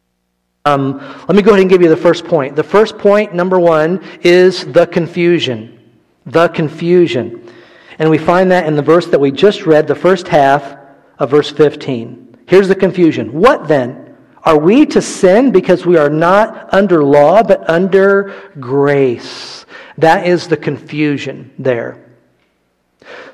Um, 0.66 1.00
let 1.28 1.36
me 1.36 1.42
go 1.42 1.52
ahead 1.52 1.62
and 1.62 1.70
give 1.70 1.82
you 1.82 1.90
the 1.90 1.98
first 1.98 2.26
point. 2.26 2.56
The 2.56 2.64
first 2.64 2.98
point, 2.98 3.34
number 3.34 3.60
one, 3.60 4.04
is 4.22 4.66
the 4.66 4.86
confusion. 4.86 5.80
The 6.26 6.48
confusion. 6.50 7.52
And 7.98 8.10
we 8.10 8.18
find 8.18 8.52
that 8.52 8.68
in 8.68 8.76
the 8.76 8.82
verse 8.82 9.08
that 9.08 9.20
we 9.20 9.32
just 9.32 9.66
read, 9.66 9.88
the 9.88 9.96
first 9.96 10.28
half 10.28 10.78
of 11.18 11.30
verse 11.30 11.50
15. 11.52 12.38
Here's 12.48 12.68
the 12.68 12.76
confusion. 12.76 13.34
What 13.34 13.68
then? 13.68 14.01
Are 14.44 14.58
we 14.58 14.86
to 14.88 15.02
sin 15.02 15.52
because 15.52 15.86
we 15.86 15.98
are 15.98 16.10
not 16.10 16.74
under 16.74 17.04
law, 17.04 17.44
but 17.44 17.70
under 17.70 18.34
grace? 18.60 19.66
That 19.98 20.26
is 20.26 20.48
the 20.48 20.58
confusion 20.58 21.54
there. 21.60 22.04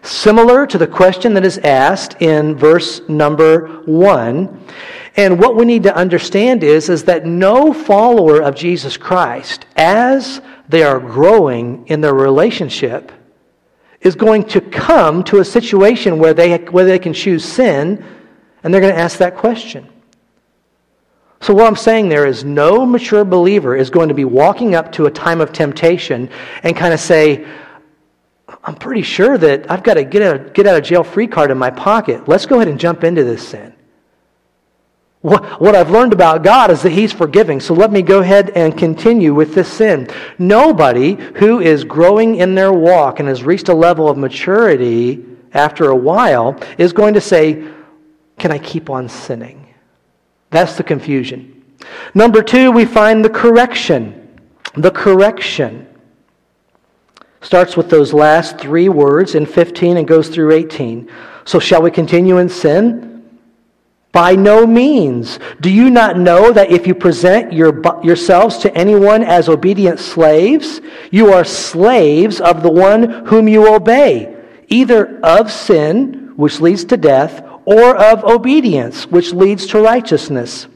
Similar 0.01 0.67
to 0.67 0.77
the 0.77 0.87
question 0.87 1.33
that 1.33 1.45
is 1.45 1.57
asked 1.59 2.21
in 2.21 2.55
verse 2.55 3.01
number 3.07 3.81
one. 3.85 4.65
And 5.15 5.39
what 5.39 5.55
we 5.55 5.65
need 5.65 5.83
to 5.83 5.95
understand 5.95 6.63
is, 6.63 6.89
is 6.89 7.05
that 7.05 7.25
no 7.25 7.73
follower 7.73 8.41
of 8.41 8.55
Jesus 8.55 8.97
Christ, 8.97 9.65
as 9.75 10.41
they 10.69 10.83
are 10.83 10.99
growing 10.99 11.87
in 11.87 12.01
their 12.01 12.13
relationship, 12.13 13.11
is 14.01 14.15
going 14.15 14.43
to 14.45 14.61
come 14.61 15.23
to 15.23 15.39
a 15.39 15.45
situation 15.45 16.19
where 16.19 16.33
they, 16.33 16.57
where 16.57 16.85
they 16.85 16.99
can 16.99 17.13
choose 17.13 17.43
sin, 17.43 18.05
and 18.63 18.73
they're 18.73 18.81
going 18.81 18.93
to 18.93 18.99
ask 18.99 19.17
that 19.17 19.35
question. 19.35 19.87
So, 21.39 21.53
what 21.53 21.67
I'm 21.67 21.75
saying 21.75 22.09
there 22.09 22.25
is 22.25 22.43
no 22.43 22.85
mature 22.85 23.23
believer 23.23 23.75
is 23.75 23.89
going 23.89 24.09
to 24.09 24.15
be 24.15 24.25
walking 24.25 24.73
up 24.75 24.91
to 24.93 25.05
a 25.05 25.11
time 25.11 25.39
of 25.39 25.53
temptation 25.53 26.29
and 26.63 26.75
kind 26.75 26.93
of 26.93 26.99
say, 26.99 27.47
I'm 28.63 28.75
pretty 28.75 29.01
sure 29.01 29.37
that 29.37 29.69
I've 29.69 29.83
got 29.83 29.97
a 29.97 30.03
get 30.03 30.21
out, 30.21 30.53
get 30.53 30.67
out 30.67 30.77
of 30.77 30.83
jail 30.83 31.03
free 31.03 31.27
card 31.27 31.51
in 31.51 31.57
my 31.57 31.69
pocket. 31.69 32.27
Let's 32.27 32.45
go 32.45 32.55
ahead 32.55 32.67
and 32.67 32.79
jump 32.79 33.03
into 33.03 33.23
this 33.23 33.47
sin. 33.47 33.73
What, 35.21 35.59
what 35.59 35.75
I've 35.75 35.89
learned 35.89 36.13
about 36.13 36.43
God 36.43 36.71
is 36.71 36.81
that 36.83 36.91
He's 36.91 37.11
forgiving. 37.11 37.59
So 37.59 37.73
let 37.73 37.91
me 37.91 38.01
go 38.01 38.19
ahead 38.19 38.51
and 38.51 38.77
continue 38.77 39.33
with 39.33 39.53
this 39.53 39.71
sin. 39.71 40.09
Nobody 40.39 41.15
who 41.35 41.59
is 41.59 41.83
growing 41.83 42.35
in 42.35 42.55
their 42.55 42.71
walk 42.71 43.19
and 43.19 43.27
has 43.27 43.43
reached 43.43 43.69
a 43.69 43.73
level 43.73 44.09
of 44.09 44.17
maturity 44.17 45.25
after 45.53 45.89
a 45.89 45.95
while 45.95 46.59
is 46.77 46.93
going 46.93 47.13
to 47.15 47.21
say, 47.21 47.67
Can 48.37 48.51
I 48.51 48.59
keep 48.59 48.89
on 48.89 49.09
sinning? 49.09 49.66
That's 50.57 50.75
the 50.75 50.83
confusion. 50.83 51.63
Number 52.15 52.41
two, 52.41 52.71
we 52.71 52.85
find 52.85 53.23
the 53.23 53.29
correction. 53.29 54.39
The 54.73 54.89
correction 54.89 55.87
starts 57.41 57.77
with 57.77 57.91
those 57.91 58.11
last 58.11 58.57
three 58.57 58.89
words 58.89 59.35
in 59.35 59.45
15 59.45 59.97
and 59.97 60.07
goes 60.07 60.29
through 60.29 60.53
18. 60.53 61.11
So, 61.45 61.59
shall 61.59 61.83
we 61.83 61.91
continue 61.91 62.39
in 62.39 62.49
sin? 62.49 63.39
By 64.11 64.35
no 64.35 64.65
means. 64.65 65.37
Do 65.61 65.69
you 65.69 65.91
not 65.91 66.17
know 66.17 66.51
that 66.51 66.71
if 66.71 66.87
you 66.87 66.95
present 66.95 67.53
your, 67.53 67.79
yourselves 68.03 68.57
to 68.57 68.75
anyone 68.75 69.21
as 69.21 69.49
obedient 69.49 69.99
slaves, 69.99 70.81
you 71.11 71.31
are 71.33 71.43
slaves 71.43 72.41
of 72.41 72.63
the 72.63 72.71
one 72.71 73.27
whom 73.27 73.47
you 73.47 73.71
obey, 73.71 74.35
either 74.69 75.19
of 75.23 75.51
sin, 75.51 76.33
which 76.35 76.59
leads 76.61 76.83
to 76.85 76.97
death, 76.97 77.46
or 77.67 77.97
of 77.97 78.23
obedience, 78.23 79.05
which 79.07 79.33
leads 79.33 79.65
to 79.67 79.81
righteousness. 79.81 80.67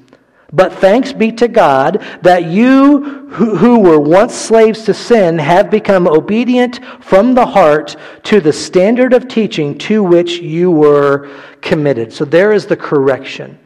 But 0.52 0.74
thanks 0.74 1.14
be 1.14 1.32
to 1.32 1.48
God 1.48 2.04
that 2.22 2.48
you 2.48 3.30
who 3.30 3.80
were 3.80 3.98
once 3.98 4.36
slaves 4.36 4.84
to 4.84 4.94
sin 4.94 5.40
have 5.40 5.72
become 5.72 6.06
obedient 6.06 6.82
from 7.00 7.34
the 7.34 7.46
heart 7.46 7.96
to 8.24 8.42
the 8.42 8.52
standard 8.52 9.14
of 9.14 9.30
teaching 9.30 9.78
to 9.78 10.04
which 10.04 10.40
you 10.40 10.70
were 10.70 11.30
committed. 11.62 12.12
So 12.12 12.26
there 12.26 12.52
is 12.52 12.66
the 12.66 12.76
correction. 12.76 13.58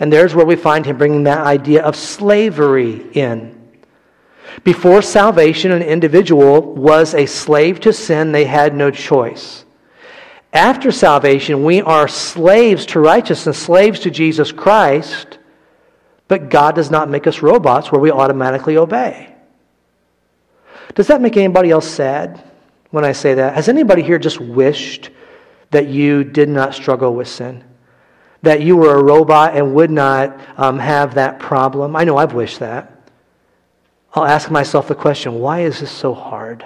And 0.00 0.12
there's 0.12 0.34
where 0.34 0.44
we 0.44 0.56
find 0.56 0.84
him 0.84 0.98
bringing 0.98 1.22
that 1.24 1.46
idea 1.46 1.80
of 1.84 1.94
slavery 1.94 3.06
in. 3.12 3.70
Before 4.64 5.00
salvation, 5.00 5.70
an 5.70 5.82
individual 5.82 6.74
was 6.74 7.14
a 7.14 7.26
slave 7.26 7.78
to 7.80 7.92
sin, 7.92 8.32
they 8.32 8.46
had 8.46 8.74
no 8.74 8.90
choice. 8.90 9.64
After 10.54 10.92
salvation, 10.92 11.64
we 11.64 11.82
are 11.82 12.06
slaves 12.06 12.86
to 12.86 13.00
righteousness, 13.00 13.58
slaves 13.58 13.98
to 14.00 14.10
Jesus 14.10 14.52
Christ, 14.52 15.38
but 16.28 16.48
God 16.48 16.76
does 16.76 16.92
not 16.92 17.10
make 17.10 17.26
us 17.26 17.42
robots 17.42 17.90
where 17.90 18.00
we 18.00 18.12
automatically 18.12 18.76
obey. 18.76 19.34
Does 20.94 21.08
that 21.08 21.20
make 21.20 21.36
anybody 21.36 21.72
else 21.72 21.90
sad 21.90 22.40
when 22.90 23.04
I 23.04 23.10
say 23.10 23.34
that? 23.34 23.56
Has 23.56 23.68
anybody 23.68 24.02
here 24.02 24.18
just 24.18 24.38
wished 24.40 25.10
that 25.72 25.88
you 25.88 26.22
did 26.22 26.48
not 26.48 26.72
struggle 26.72 27.12
with 27.12 27.26
sin? 27.26 27.64
That 28.42 28.62
you 28.62 28.76
were 28.76 28.94
a 28.94 29.02
robot 29.02 29.56
and 29.56 29.74
would 29.74 29.90
not 29.90 30.38
um, 30.56 30.78
have 30.78 31.14
that 31.14 31.40
problem? 31.40 31.96
I 31.96 32.04
know 32.04 32.16
I've 32.16 32.34
wished 32.34 32.60
that. 32.60 33.10
I'll 34.12 34.24
ask 34.24 34.52
myself 34.52 34.86
the 34.86 34.94
question 34.94 35.40
why 35.40 35.62
is 35.62 35.80
this 35.80 35.90
so 35.90 36.14
hard? 36.14 36.64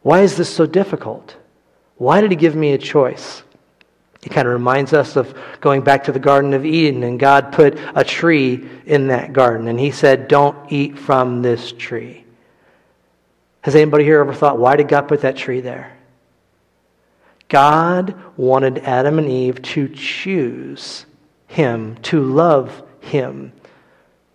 Why 0.00 0.22
is 0.22 0.38
this 0.38 0.48
so 0.48 0.64
difficult? 0.64 1.36
Why 1.96 2.20
did 2.20 2.30
he 2.30 2.36
give 2.36 2.56
me 2.56 2.72
a 2.72 2.78
choice? 2.78 3.42
It 4.24 4.30
kind 4.30 4.48
of 4.48 4.54
reminds 4.54 4.92
us 4.94 5.16
of 5.16 5.34
going 5.60 5.82
back 5.82 6.04
to 6.04 6.12
the 6.12 6.18
Garden 6.18 6.54
of 6.54 6.64
Eden, 6.64 7.02
and 7.02 7.20
God 7.20 7.52
put 7.52 7.78
a 7.94 8.02
tree 8.02 8.66
in 8.86 9.08
that 9.08 9.34
garden, 9.34 9.68
and 9.68 9.78
He 9.78 9.90
said, 9.90 10.28
Don't 10.28 10.72
eat 10.72 10.98
from 10.98 11.42
this 11.42 11.72
tree. 11.72 12.24
Has 13.60 13.74
anybody 13.74 14.04
here 14.04 14.20
ever 14.20 14.34
thought, 14.34 14.58
why 14.58 14.76
did 14.76 14.88
God 14.88 15.08
put 15.08 15.22
that 15.22 15.36
tree 15.36 15.60
there? 15.60 15.96
God 17.48 18.14
wanted 18.36 18.78
Adam 18.78 19.18
and 19.18 19.28
Eve 19.28 19.60
to 19.62 19.88
choose 19.88 21.04
Him, 21.46 21.96
to 22.02 22.22
love 22.22 22.82
Him 23.00 23.52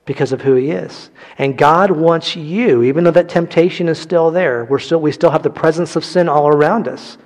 because 0.05 0.31
of 0.31 0.41
who 0.41 0.53
He 0.55 0.69
is. 0.71 1.09
And 1.37 1.57
God 1.57 1.91
wants 1.91 2.35
you, 2.35 2.83
even 2.83 3.03
though 3.03 3.11
that 3.11 3.29
temptation 3.29 3.87
is 3.87 3.97
still 3.97 4.29
there, 4.29 4.65
we're 4.65 4.79
still, 4.79 5.01
we 5.01 5.11
still 5.11 5.31
have 5.31 5.43
the 5.43 5.49
presence 5.49 5.95
of 5.95 6.05
sin 6.05 6.29
all 6.29 6.47
around 6.47 6.87
us 6.87 7.17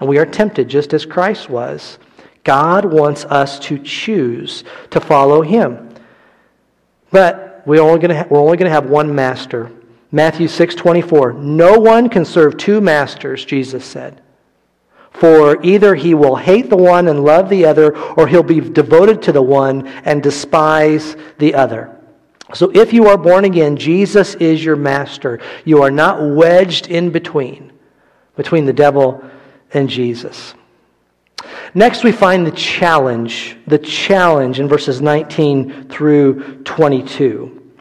and 0.00 0.08
we 0.08 0.18
are 0.18 0.26
tempted 0.26 0.68
just 0.68 0.92
as 0.92 1.06
Christ 1.06 1.48
was. 1.48 1.98
God 2.42 2.84
wants 2.84 3.24
us 3.24 3.58
to 3.60 3.78
choose 3.78 4.64
to 4.90 5.00
follow 5.00 5.40
him. 5.40 5.94
But 7.10 7.62
we're 7.64 7.80
only 7.80 7.98
going 7.98 8.10
to 8.58 8.70
have 8.70 8.90
one 8.90 9.14
master. 9.14 9.70
Matthew 10.12 10.46
6:24. 10.46 11.32
No 11.32 11.78
one 11.78 12.08
can 12.08 12.24
serve 12.24 12.56
two 12.56 12.80
masters, 12.80 13.44
Jesus 13.44 13.84
said. 13.84 14.20
For 15.10 15.62
either 15.64 15.94
he 15.94 16.12
will 16.12 16.36
hate 16.36 16.70
the 16.70 16.76
one 16.76 17.08
and 17.08 17.24
love 17.24 17.48
the 17.48 17.64
other, 17.64 17.96
or 18.14 18.26
he'll 18.26 18.42
be 18.42 18.60
devoted 18.60 19.22
to 19.22 19.32
the 19.32 19.42
one 19.42 19.86
and 20.04 20.22
despise 20.22 21.16
the 21.38 21.54
other. 21.54 21.96
So 22.52 22.70
if 22.74 22.92
you 22.92 23.08
are 23.08 23.16
born 23.16 23.44
again, 23.44 23.76
Jesus 23.76 24.34
is 24.34 24.64
your 24.64 24.76
master. 24.76 25.40
You 25.64 25.82
are 25.82 25.90
not 25.90 26.20
wedged 26.20 26.88
in 26.88 27.10
between, 27.10 27.72
between 28.36 28.66
the 28.66 28.72
devil 28.72 29.24
and 29.74 29.88
Jesus. 29.88 30.54
Next, 31.74 32.04
we 32.04 32.12
find 32.12 32.46
the 32.46 32.52
challenge, 32.52 33.56
the 33.66 33.78
challenge 33.78 34.60
in 34.60 34.68
verses 34.68 35.00
19 35.00 35.88
through 35.88 36.62
22, 36.62 37.72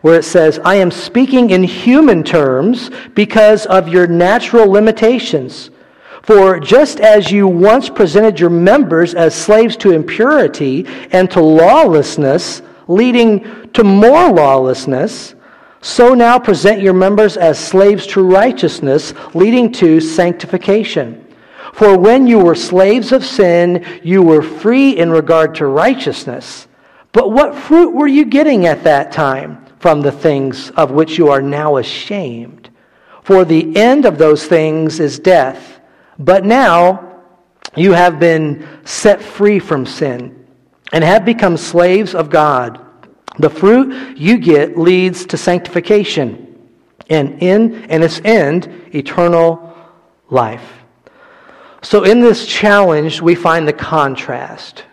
where 0.00 0.18
it 0.18 0.24
says, 0.24 0.58
I 0.64 0.76
am 0.76 0.90
speaking 0.90 1.50
in 1.50 1.62
human 1.62 2.24
terms 2.24 2.90
because 3.14 3.66
of 3.66 3.88
your 3.88 4.06
natural 4.06 4.70
limitations. 4.70 5.70
For 6.22 6.60
just 6.60 7.00
as 7.00 7.30
you 7.30 7.46
once 7.46 7.88
presented 7.88 8.40
your 8.40 8.50
members 8.50 9.14
as 9.14 9.34
slaves 9.34 9.76
to 9.78 9.92
impurity 9.92 10.86
and 11.12 11.30
to 11.30 11.40
lawlessness, 11.40 12.62
leading 12.88 13.70
to 13.72 13.84
more 13.84 14.30
lawlessness, 14.30 15.34
so 15.82 16.14
now 16.14 16.38
present 16.38 16.82
your 16.82 16.92
members 16.92 17.36
as 17.36 17.58
slaves 17.58 18.06
to 18.08 18.22
righteousness, 18.22 19.14
leading 19.34 19.72
to 19.72 20.00
sanctification. 20.00 21.26
For 21.72 21.96
when 21.96 22.26
you 22.26 22.38
were 22.38 22.54
slaves 22.54 23.12
of 23.12 23.24
sin, 23.24 23.84
you 24.02 24.22
were 24.22 24.42
free 24.42 24.90
in 24.90 25.10
regard 25.10 25.54
to 25.56 25.66
righteousness. 25.66 26.66
But 27.12 27.32
what 27.32 27.54
fruit 27.54 27.94
were 27.94 28.06
you 28.06 28.24
getting 28.24 28.66
at 28.66 28.84
that 28.84 29.12
time 29.12 29.64
from 29.78 30.02
the 30.02 30.12
things 30.12 30.70
of 30.70 30.90
which 30.90 31.16
you 31.16 31.28
are 31.28 31.42
now 31.42 31.78
ashamed? 31.78 32.70
For 33.22 33.44
the 33.44 33.76
end 33.76 34.04
of 34.04 34.18
those 34.18 34.46
things 34.46 35.00
is 35.00 35.18
death. 35.18 35.80
But 36.18 36.44
now 36.44 37.22
you 37.76 37.92
have 37.92 38.20
been 38.20 38.66
set 38.84 39.22
free 39.22 39.58
from 39.58 39.86
sin 39.86 40.46
and 40.92 41.04
have 41.04 41.24
become 41.24 41.56
slaves 41.56 42.14
of 42.14 42.28
God. 42.28 42.84
The 43.38 43.50
fruit 43.50 44.18
you 44.18 44.38
get 44.38 44.76
leads 44.76 45.26
to 45.26 45.36
sanctification, 45.36 46.68
and 47.08 47.42
in 47.42 47.84
and 47.84 48.02
its 48.02 48.20
end, 48.24 48.68
eternal 48.92 49.76
life. 50.28 50.80
So 51.82 52.04
in 52.04 52.20
this 52.20 52.46
challenge, 52.46 53.20
we 53.20 53.34
find 53.34 53.66
the 53.66 53.72
contrast. 53.72 54.84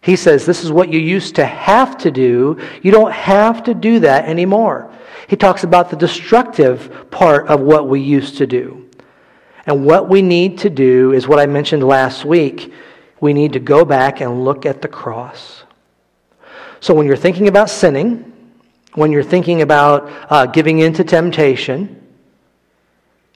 He 0.00 0.14
says, 0.14 0.46
This 0.46 0.62
is 0.62 0.70
what 0.70 0.92
you 0.92 1.00
used 1.00 1.34
to 1.36 1.44
have 1.44 1.98
to 1.98 2.10
do. 2.10 2.60
You 2.82 2.92
don't 2.92 3.12
have 3.12 3.64
to 3.64 3.74
do 3.74 4.00
that 4.00 4.26
anymore. 4.26 4.92
He 5.26 5.34
talks 5.34 5.64
about 5.64 5.90
the 5.90 5.96
destructive 5.96 7.10
part 7.10 7.48
of 7.48 7.60
what 7.60 7.88
we 7.88 8.00
used 8.00 8.36
to 8.38 8.46
do. 8.46 8.88
And 9.66 9.84
what 9.84 10.08
we 10.08 10.22
need 10.22 10.58
to 10.58 10.70
do 10.70 11.12
is 11.12 11.26
what 11.26 11.40
I 11.40 11.46
mentioned 11.46 11.82
last 11.82 12.24
week. 12.24 12.72
We 13.20 13.32
need 13.32 13.54
to 13.54 13.58
go 13.58 13.84
back 13.84 14.20
and 14.20 14.44
look 14.44 14.64
at 14.64 14.80
the 14.80 14.88
cross. 14.88 15.64
So 16.80 16.94
when 16.94 17.06
you're 17.06 17.16
thinking 17.16 17.48
about 17.48 17.70
sinning, 17.70 18.32
when 18.94 19.12
you're 19.12 19.22
thinking 19.22 19.62
about 19.62 20.10
uh, 20.30 20.46
giving 20.46 20.78
in 20.78 20.92
to 20.94 21.04
temptation, 21.04 22.02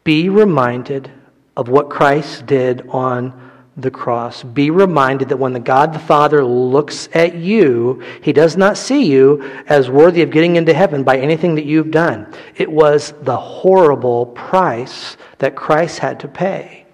be 0.04 0.28
reminded 0.28 1.10
of 1.56 1.68
what 1.68 1.90
Christ 1.90 2.46
did 2.46 2.88
on 2.88 3.50
the 3.76 3.90
cross. 3.90 4.42
Be 4.42 4.70
reminded 4.70 5.28
that 5.28 5.36
when 5.36 5.52
the 5.52 5.60
God 5.60 5.92
the 5.92 5.98
Father 5.98 6.44
looks 6.44 7.08
at 7.12 7.34
you, 7.34 8.02
he 8.22 8.32
does 8.32 8.56
not 8.56 8.76
see 8.76 9.04
you 9.04 9.42
as 9.66 9.90
worthy 9.90 10.22
of 10.22 10.30
getting 10.30 10.56
into 10.56 10.74
heaven 10.74 11.04
by 11.04 11.18
anything 11.18 11.54
that 11.54 11.64
you've 11.64 11.90
done. 11.90 12.32
It 12.56 12.70
was 12.70 13.14
the 13.22 13.36
horrible 13.36 14.26
price 14.26 15.16
that 15.38 15.56
Christ 15.56 15.98
had 15.98 16.20
to 16.20 16.28
pay. 16.28 16.86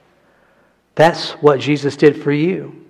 That's 0.94 1.32
what 1.32 1.60
Jesus 1.60 1.96
did 1.96 2.22
for 2.22 2.32
you. 2.32 2.85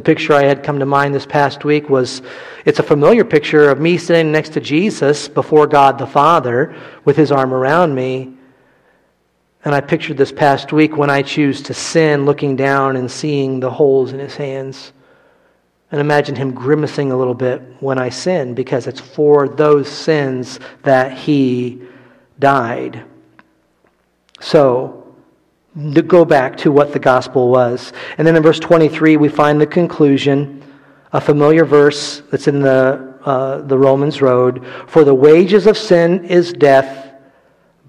The 0.00 0.04
picture 0.04 0.32
I 0.32 0.44
had 0.44 0.62
come 0.62 0.78
to 0.78 0.86
mind 0.86 1.14
this 1.14 1.26
past 1.26 1.62
week 1.62 1.90
was 1.90 2.22
it's 2.64 2.78
a 2.78 2.82
familiar 2.82 3.22
picture 3.22 3.68
of 3.68 3.82
me 3.82 3.98
sitting 3.98 4.32
next 4.32 4.54
to 4.54 4.60
Jesus 4.60 5.28
before 5.28 5.66
God 5.66 5.98
the 5.98 6.06
Father 6.06 6.74
with 7.04 7.18
his 7.18 7.30
arm 7.30 7.52
around 7.52 7.94
me 7.94 8.32
and 9.62 9.74
I 9.74 9.82
pictured 9.82 10.16
this 10.16 10.32
past 10.32 10.72
week 10.72 10.96
when 10.96 11.10
I 11.10 11.20
choose 11.20 11.60
to 11.64 11.74
sin, 11.74 12.24
looking 12.24 12.56
down 12.56 12.96
and 12.96 13.10
seeing 13.10 13.60
the 13.60 13.70
holes 13.70 14.14
in 14.14 14.18
his 14.18 14.34
hands. 14.34 14.94
And 15.92 16.00
imagine 16.00 16.34
him 16.34 16.54
grimacing 16.54 17.12
a 17.12 17.16
little 17.18 17.34
bit 17.34 17.60
when 17.80 17.98
I 17.98 18.08
sin 18.08 18.54
because 18.54 18.86
it's 18.86 19.00
for 19.00 19.50
those 19.50 19.86
sins 19.86 20.60
that 20.82 21.12
he 21.12 21.82
died. 22.38 23.04
So, 24.40 24.99
to 25.74 26.02
go 26.02 26.24
back 26.24 26.56
to 26.58 26.72
what 26.72 26.92
the 26.92 26.98
gospel 26.98 27.50
was. 27.50 27.92
And 28.18 28.26
then 28.26 28.36
in 28.36 28.42
verse 28.42 28.58
23, 28.58 29.16
we 29.16 29.28
find 29.28 29.60
the 29.60 29.66
conclusion, 29.66 30.62
a 31.12 31.20
familiar 31.20 31.64
verse 31.64 32.22
that's 32.30 32.48
in 32.48 32.60
the, 32.60 33.16
uh, 33.24 33.60
the 33.62 33.78
Romans 33.78 34.20
Road. 34.20 34.66
For 34.86 35.04
the 35.04 35.14
wages 35.14 35.66
of 35.66 35.78
sin 35.78 36.24
is 36.24 36.52
death 36.52 37.10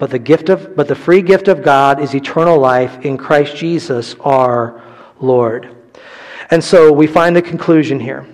but 0.02 0.10
the 0.10 0.18
gift 0.18 0.50
of 0.50 0.76
but 0.76 0.88
the 0.88 0.96
free 0.96 1.22
gift 1.22 1.48
of 1.48 1.62
God 1.62 2.02
is 2.02 2.16
eternal 2.16 2.58
life 2.58 3.06
in 3.06 3.20
Christ 3.20 3.56
Jesus 3.56 4.16
our 4.22 4.82
Lord. 5.20 5.76
And 6.50 6.64
so 6.64 6.92
we 6.92 7.06
find 7.06 7.36
the 7.36 7.42
conclusion 7.44 8.00
here. 8.00 8.26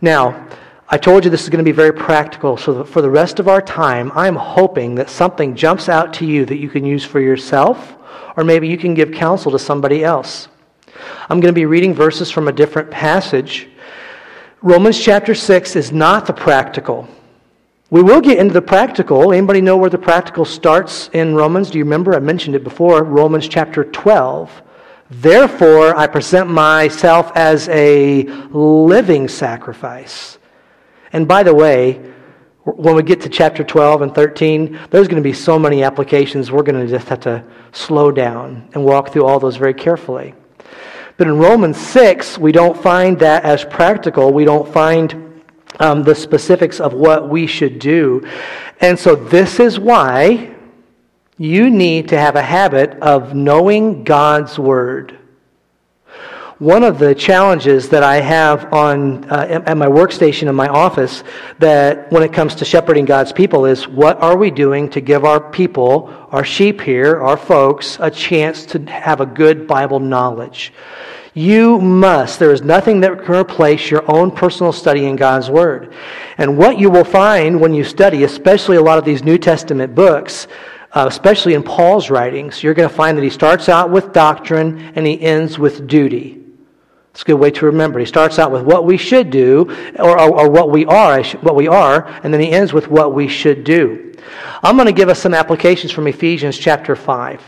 Now, 0.00 0.48
I 0.88 0.98
told 0.98 1.24
you 1.24 1.30
this 1.30 1.44
is 1.44 1.50
going 1.50 1.64
to 1.64 1.68
be 1.68 1.70
very 1.70 1.92
practical. 1.92 2.56
So 2.56 2.82
for 2.82 3.00
the 3.00 3.08
rest 3.08 3.38
of 3.38 3.46
our 3.46 3.62
time, 3.62 4.10
I'm 4.16 4.34
hoping 4.34 4.96
that 4.96 5.08
something 5.08 5.54
jumps 5.54 5.88
out 5.88 6.12
to 6.14 6.26
you 6.26 6.44
that 6.46 6.56
you 6.56 6.68
can 6.68 6.84
use 6.84 7.04
for 7.04 7.20
yourself, 7.20 7.95
or 8.36 8.44
maybe 8.44 8.68
you 8.68 8.76
can 8.76 8.94
give 8.94 9.12
counsel 9.12 9.52
to 9.52 9.58
somebody 9.58 10.04
else. 10.04 10.48
I'm 11.28 11.40
going 11.40 11.52
to 11.52 11.58
be 11.58 11.66
reading 11.66 11.94
verses 11.94 12.30
from 12.30 12.48
a 12.48 12.52
different 12.52 12.90
passage. 12.90 13.68
Romans 14.62 14.98
chapter 14.98 15.34
6 15.34 15.76
is 15.76 15.92
not 15.92 16.26
the 16.26 16.32
practical. 16.32 17.08
We 17.90 18.02
will 18.02 18.20
get 18.20 18.38
into 18.38 18.52
the 18.52 18.62
practical. 18.62 19.32
Anybody 19.32 19.60
know 19.60 19.76
where 19.76 19.90
the 19.90 19.98
practical 19.98 20.44
starts 20.44 21.08
in 21.12 21.34
Romans? 21.34 21.70
Do 21.70 21.78
you 21.78 21.84
remember? 21.84 22.14
I 22.14 22.18
mentioned 22.18 22.56
it 22.56 22.64
before. 22.64 23.04
Romans 23.04 23.46
chapter 23.46 23.84
12. 23.84 24.62
Therefore, 25.08 25.96
I 25.96 26.08
present 26.08 26.50
myself 26.50 27.30
as 27.36 27.68
a 27.68 28.24
living 28.50 29.28
sacrifice. 29.28 30.38
And 31.12 31.28
by 31.28 31.44
the 31.44 31.54
way, 31.54 32.00
when 32.66 32.96
we 32.96 33.02
get 33.04 33.20
to 33.20 33.28
chapter 33.28 33.62
12 33.62 34.02
and 34.02 34.14
13, 34.14 34.78
there's 34.90 35.06
going 35.06 35.22
to 35.22 35.26
be 35.26 35.32
so 35.32 35.56
many 35.56 35.84
applications, 35.84 36.50
we're 36.50 36.64
going 36.64 36.80
to 36.80 36.88
just 36.88 37.06
have 37.08 37.20
to 37.20 37.44
slow 37.70 38.10
down 38.10 38.68
and 38.74 38.84
walk 38.84 39.10
through 39.10 39.24
all 39.24 39.38
those 39.38 39.56
very 39.56 39.72
carefully. 39.72 40.34
But 41.16 41.28
in 41.28 41.38
Romans 41.38 41.78
6, 41.78 42.38
we 42.38 42.50
don't 42.50 42.76
find 42.76 43.20
that 43.20 43.44
as 43.44 43.64
practical. 43.64 44.32
We 44.32 44.44
don't 44.44 44.70
find 44.72 45.42
um, 45.78 46.02
the 46.02 46.14
specifics 46.14 46.80
of 46.80 46.92
what 46.92 47.28
we 47.28 47.46
should 47.46 47.78
do. 47.78 48.26
And 48.80 48.98
so, 48.98 49.14
this 49.14 49.60
is 49.60 49.78
why 49.78 50.54
you 51.38 51.70
need 51.70 52.08
to 52.08 52.18
have 52.18 52.34
a 52.34 52.42
habit 52.42 52.98
of 53.00 53.34
knowing 53.34 54.02
God's 54.02 54.58
Word. 54.58 55.16
One 56.58 56.84
of 56.84 56.98
the 56.98 57.14
challenges 57.14 57.90
that 57.90 58.02
I 58.02 58.16
have 58.16 58.72
on 58.72 59.26
uh, 59.30 59.62
at 59.66 59.76
my 59.76 59.88
workstation 59.88 60.48
in 60.48 60.54
my 60.54 60.68
office 60.68 61.22
that 61.58 62.10
when 62.10 62.22
it 62.22 62.32
comes 62.32 62.54
to 62.54 62.64
shepherding 62.64 63.04
God's 63.04 63.30
people 63.30 63.66
is 63.66 63.86
what 63.86 64.22
are 64.22 64.38
we 64.38 64.50
doing 64.50 64.88
to 64.90 65.02
give 65.02 65.26
our 65.26 65.38
people, 65.38 66.10
our 66.30 66.44
sheep 66.44 66.80
here, 66.80 67.20
our 67.20 67.36
folks, 67.36 67.98
a 68.00 68.10
chance 68.10 68.64
to 68.66 68.78
have 68.86 69.20
a 69.20 69.26
good 69.26 69.66
Bible 69.66 70.00
knowledge? 70.00 70.72
You 71.34 71.78
must. 71.78 72.38
There 72.38 72.54
is 72.54 72.62
nothing 72.62 73.00
that 73.00 73.22
can 73.22 73.34
replace 73.34 73.90
your 73.90 74.10
own 74.10 74.30
personal 74.30 74.72
study 74.72 75.04
in 75.04 75.16
God's 75.16 75.50
Word. 75.50 75.92
And 76.38 76.56
what 76.56 76.78
you 76.78 76.88
will 76.88 77.04
find 77.04 77.60
when 77.60 77.74
you 77.74 77.84
study, 77.84 78.24
especially 78.24 78.78
a 78.78 78.82
lot 78.82 78.96
of 78.96 79.04
these 79.04 79.22
New 79.22 79.36
Testament 79.36 79.94
books, 79.94 80.46
uh, 80.92 81.04
especially 81.06 81.52
in 81.52 81.62
Paul's 81.62 82.08
writings, 82.08 82.62
you're 82.62 82.72
going 82.72 82.88
to 82.88 82.94
find 82.94 83.18
that 83.18 83.24
he 83.24 83.28
starts 83.28 83.68
out 83.68 83.90
with 83.90 84.14
doctrine 84.14 84.92
and 84.96 85.06
he 85.06 85.20
ends 85.20 85.58
with 85.58 85.86
duty. 85.86 86.44
It's 87.16 87.22
a 87.22 87.24
good 87.24 87.36
way 87.36 87.50
to 87.52 87.64
remember. 87.64 87.98
He 87.98 88.04
starts 88.04 88.38
out 88.38 88.52
with 88.52 88.64
what 88.64 88.84
we 88.84 88.98
should 88.98 89.30
do, 89.30 89.74
or, 89.98 90.20
or, 90.20 90.40
or 90.40 90.50
what 90.50 90.70
we 90.70 90.84
are, 90.84 91.24
what 91.36 91.56
we 91.56 91.66
are, 91.66 92.06
and 92.22 92.30
then 92.30 92.42
he 92.42 92.52
ends 92.52 92.74
with 92.74 92.88
what 92.88 93.14
we 93.14 93.26
should 93.26 93.64
do. 93.64 94.12
I'm 94.62 94.76
going 94.76 94.84
to 94.84 94.92
give 94.92 95.08
us 95.08 95.18
some 95.18 95.32
applications 95.32 95.90
from 95.92 96.08
Ephesians 96.08 96.58
chapter 96.58 96.94
5. 96.94 97.40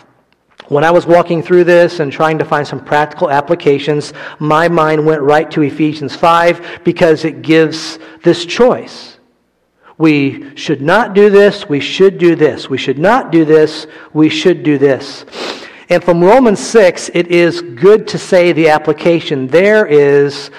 When 0.69 0.85
I 0.85 0.91
was 0.91 1.05
walking 1.05 1.43
through 1.43 1.65
this 1.65 2.01
and 2.01 2.11
trying 2.11 2.39
to 2.39 2.47
find 2.47 2.67
some 2.67 2.83
practical 2.83 3.29
applications, 3.29 4.15
my 4.39 4.69
mind 4.69 5.05
went 5.05 5.21
right 5.21 5.51
to 5.51 5.61
Ephesians 5.61 6.17
5 6.17 6.81
because 6.83 7.27
it 7.27 7.43
gives 7.43 7.99
this 8.23 8.47
choice. 8.47 9.19
We 9.99 10.57
should 10.57 10.81
not 10.81 11.13
do 11.13 11.29
this, 11.29 11.69
we 11.69 11.81
should 11.81 12.17
do 12.17 12.37
this. 12.37 12.71
We 12.71 12.79
should 12.79 12.99
not 12.99 13.31
do 13.31 13.45
this, 13.45 13.87
we 14.15 14.31
should 14.31 14.63
do 14.63 14.79
this. 14.79 15.27
And 15.91 16.05
from 16.05 16.23
Romans 16.23 16.61
6, 16.61 17.11
it 17.15 17.29
is 17.29 17.63
good 17.63 18.07
to 18.09 18.19
say 18.19 18.53
the 18.53 18.69
application 18.69 19.47
there 19.47 19.87
is 19.87 20.51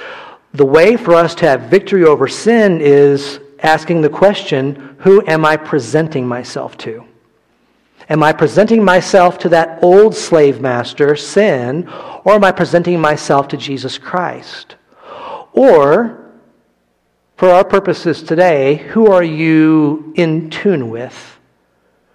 the 0.53 0.65
way 0.65 0.97
for 0.97 1.13
us 1.13 1.35
to 1.35 1.45
have 1.45 1.63
victory 1.63 2.03
over 2.03 2.27
sin 2.27 2.81
is 2.81 3.39
asking 3.59 4.01
the 4.01 4.09
question 4.09 4.95
who 4.99 5.25
am 5.27 5.45
I 5.45 5.55
presenting 5.55 6.27
myself 6.27 6.77
to? 6.79 7.05
Am 8.09 8.23
I 8.23 8.33
presenting 8.33 8.83
myself 8.83 9.37
to 9.39 9.49
that 9.49 9.83
old 9.83 10.15
slave 10.15 10.59
master, 10.61 11.15
sin, 11.15 11.87
or 12.25 12.33
am 12.33 12.43
I 12.43 12.51
presenting 12.51 12.99
myself 12.99 13.47
to 13.49 13.57
Jesus 13.57 13.99
Christ? 13.99 14.75
Or 15.53 16.31
for 17.37 17.51
our 17.51 17.63
purposes 17.63 18.23
today, 18.23 18.77
who 18.77 19.11
are 19.11 19.23
you 19.23 20.11
in 20.15 20.49
tune 20.49 20.89
with? 20.89 21.39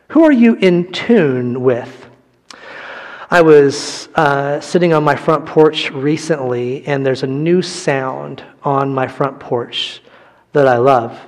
Who 0.08 0.24
are 0.24 0.32
you 0.32 0.56
in 0.56 0.90
tune 0.90 1.62
with? 1.62 2.03
I 3.34 3.40
was 3.40 4.08
uh, 4.14 4.60
sitting 4.60 4.92
on 4.92 5.02
my 5.02 5.16
front 5.16 5.44
porch 5.44 5.90
recently, 5.90 6.86
and 6.86 7.04
there's 7.04 7.24
a 7.24 7.26
new 7.26 7.62
sound 7.62 8.44
on 8.62 8.94
my 8.94 9.08
front 9.08 9.40
porch 9.40 10.00
that 10.52 10.68
I 10.68 10.76
love. 10.76 11.18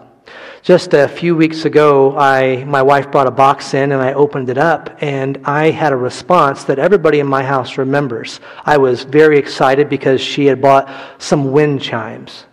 Just 0.62 0.94
a 0.94 1.08
few 1.08 1.34
weeks 1.34 1.64
ago, 1.64 2.16
I, 2.16 2.62
my 2.62 2.80
wife 2.80 3.10
brought 3.10 3.26
a 3.26 3.32
box 3.32 3.74
in 3.74 3.90
and 3.90 4.00
I 4.00 4.12
opened 4.12 4.50
it 4.50 4.56
up, 4.56 4.98
and 5.02 5.40
I 5.44 5.72
had 5.72 5.92
a 5.92 5.96
response 5.96 6.62
that 6.66 6.78
everybody 6.78 7.18
in 7.18 7.26
my 7.26 7.42
house 7.42 7.76
remembers. 7.76 8.38
I 8.64 8.76
was 8.76 9.02
very 9.02 9.36
excited 9.36 9.88
because 9.88 10.20
she 10.20 10.46
had 10.46 10.62
bought 10.62 10.88
some 11.18 11.50
wind 11.50 11.82
chimes. 11.82 12.44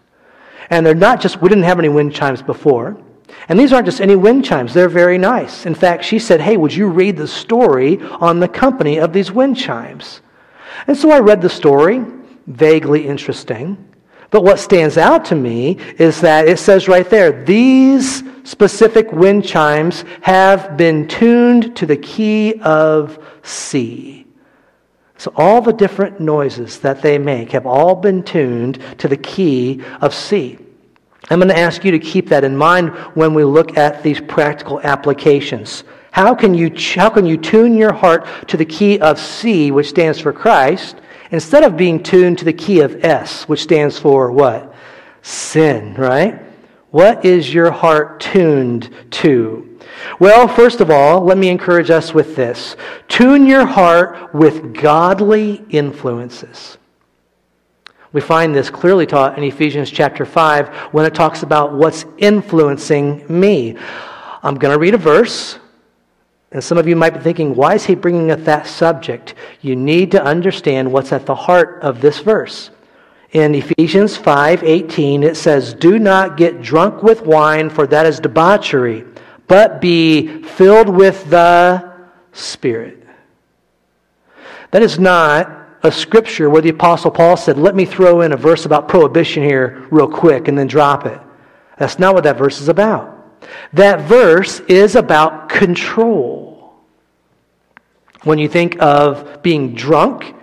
And 0.72 0.84
they're 0.84 0.96
not 0.96 1.22
just, 1.22 1.44
we 1.44 1.50
didn't 1.50 1.66
have 1.66 1.78
any 1.78 1.90
wind 1.90 2.16
chimes 2.16 2.42
before. 2.42 2.98
And 3.50 3.60
these 3.60 3.74
aren't 3.74 3.86
just 3.86 4.02
any 4.02 4.16
wind 4.16 4.46
chimes, 4.46 4.74
they're 4.74 4.90
very 4.90 5.18
nice. 5.18 5.66
In 5.66 5.76
fact, 5.76 6.04
she 6.04 6.20
said, 6.20 6.42
Hey, 6.42 6.58
would 6.58 6.74
you 6.74 6.88
read 6.88 7.18
the 7.18 7.28
story 7.28 8.02
on 8.02 8.40
the 8.40 8.48
company 8.48 9.00
of 9.00 9.14
these 9.14 9.32
wind 9.32 9.58
chimes? 9.58 10.22
And 10.88 10.98
so 10.98 11.12
I 11.12 11.20
read 11.20 11.42
the 11.42 11.50
story, 11.50 12.04
vaguely 12.48 13.08
interesting. 13.08 13.78
But 14.32 14.44
what 14.44 14.60
stands 14.60 14.98
out 14.98 15.26
to 15.26 15.36
me 15.36 15.78
is 16.00 16.22
that 16.22 16.48
it 16.48 16.58
says 16.58 16.88
right 16.88 17.08
there, 17.08 17.44
these 17.44 18.24
specific 18.44 19.12
wind 19.12 19.46
chimes 19.46 20.04
have 20.22 20.76
been 20.76 21.08
tuned 21.08 21.76
to 21.76 21.86
the 21.86 21.98
key 21.98 22.60
of 22.62 23.24
C. 23.44 24.26
So 25.18 25.32
all 25.36 25.62
the 25.62 25.72
different 25.72 26.20
noises 26.20 26.80
that 26.80 27.02
they 27.02 27.18
make 27.18 27.52
have 27.52 27.68
all 27.68 27.96
been 27.96 28.24
tuned 28.24 28.82
to 28.98 29.08
the 29.08 29.18
key 29.18 29.84
of 30.02 30.14
C. 30.14 30.58
I'm 31.30 31.40
going 31.40 31.50
to 31.50 31.58
ask 31.58 31.86
you 31.86 31.92
to 31.92 32.00
keep 32.00 32.28
that 32.30 32.44
in 32.44 32.56
mind 32.56 32.90
when 33.16 33.34
we 33.34 33.44
look 33.44 33.78
at 33.78 34.04
these 34.04 34.20
practical 34.20 34.82
applications. 34.82 35.84
How 36.12 36.36
can 36.36 36.54
you, 36.54 36.72
how 36.96 37.10
can 37.10 37.26
you 37.26 37.38
tune 37.38 37.76
your 37.76 37.94
heart 37.94 38.28
to 38.50 38.58
the 38.58 38.66
key 38.66 39.00
of 39.00 39.20
C, 39.20 39.72
which 39.72 39.90
stands 39.90 40.20
for 40.20 40.34
Christ, 40.34 40.98
instead 41.32 41.64
of 41.64 41.78
being 41.78 42.04
tuned 42.04 42.38
to 42.40 42.46
the 42.46 42.54
key 42.54 42.82
of 42.82 43.04
S, 43.04 43.48
which 43.48 43.64
stands 43.64 43.98
for 43.98 44.32
what? 44.32 44.76
Sin, 45.22 45.96
right? 45.96 46.42
What 46.92 47.26
is 47.26 47.52
your 47.52 47.72
heart 47.72 48.20
tuned 48.20 48.94
to? 49.12 49.80
Well, 50.20 50.48
first 50.48 50.82
of 50.82 50.92
all, 50.92 51.22
let 51.22 51.38
me 51.38 51.50
encourage 51.50 51.90
us 51.90 52.14
with 52.14 52.36
this 52.36 52.76
tune 53.08 53.48
your 53.48 53.66
heart 53.66 54.36
with 54.36 54.76
godly 54.76 55.64
influences. 55.70 56.78
We 58.14 58.22
find 58.22 58.54
this 58.54 58.70
clearly 58.70 59.08
taught 59.08 59.38
in 59.38 59.44
Ephesians 59.44 59.90
chapter 59.90 60.24
5 60.24 60.70
when 60.94 61.06
it 61.06 61.16
talks 61.16 61.42
about 61.42 61.74
what's 61.74 62.06
influencing 62.20 63.26
me. 63.28 63.76
I'm 64.44 64.56
going 64.56 64.72
to 64.72 64.80
read 64.80 64.94
a 64.94 65.00
verse, 65.00 65.58
and 66.52 66.64
some 66.64 66.78
of 66.78 66.88
you 66.88 66.96
might 66.96 67.16
be 67.16 67.20
thinking, 67.20 67.56
why 67.56 67.74
is 67.74 67.86
he 67.86 67.96
bringing 67.96 68.30
up 68.30 68.42
that 68.42 68.68
subject? 68.68 69.34
You 69.62 69.76
need 69.76 70.12
to 70.12 70.24
understand 70.24 70.92
what's 70.92 71.12
at 71.12 71.26
the 71.26 71.34
heart 71.34 71.80
of 71.82 72.02
this 72.02 72.20
verse. 72.20 72.70
In 73.32 73.56
Ephesians 73.56 74.16
5:18 74.16 75.24
it 75.24 75.36
says, 75.36 75.74
"Do 75.74 75.98
not 75.98 76.38
get 76.38 76.62
drunk 76.62 77.02
with 77.02 77.26
wine, 77.26 77.72
for 77.72 77.88
that 77.88 78.06
is 78.06 78.20
debauchery, 78.20 79.06
but 79.48 79.82
be 79.82 80.44
filled 80.44 80.88
with 80.88 81.32
the 81.32 81.84
Spirit." 82.32 83.04
That 84.70 84.84
is 84.84 85.00
not 85.00 85.63
a 85.84 85.92
scripture 85.92 86.50
where 86.50 86.62
the 86.62 86.70
Apostle 86.70 87.12
Paul 87.12 87.36
said, 87.36 87.58
Let 87.58 87.76
me 87.76 87.86
throw 87.86 88.22
in 88.22 88.32
a 88.32 88.38
verse 88.38 88.66
about 88.66 88.88
prohibition 88.88 89.44
here 89.44 89.86
real 89.92 90.08
quick 90.08 90.48
and 90.48 90.58
then 90.58 90.68
drop 90.68 91.06
it. 91.06 91.20
That's 91.78 92.00
not 92.00 92.16
what 92.16 92.24
that 92.24 92.38
verse 92.38 92.62
is 92.62 92.70
about. 92.70 93.10
That 93.74 94.02
verse 94.02 94.62
is 94.62 94.96
about 94.96 95.50
control. 95.50 96.74
When 98.24 98.40
you 98.40 98.48
think 98.48 98.82
of 98.82 99.44
being 99.44 99.76
drunk, 99.76 100.34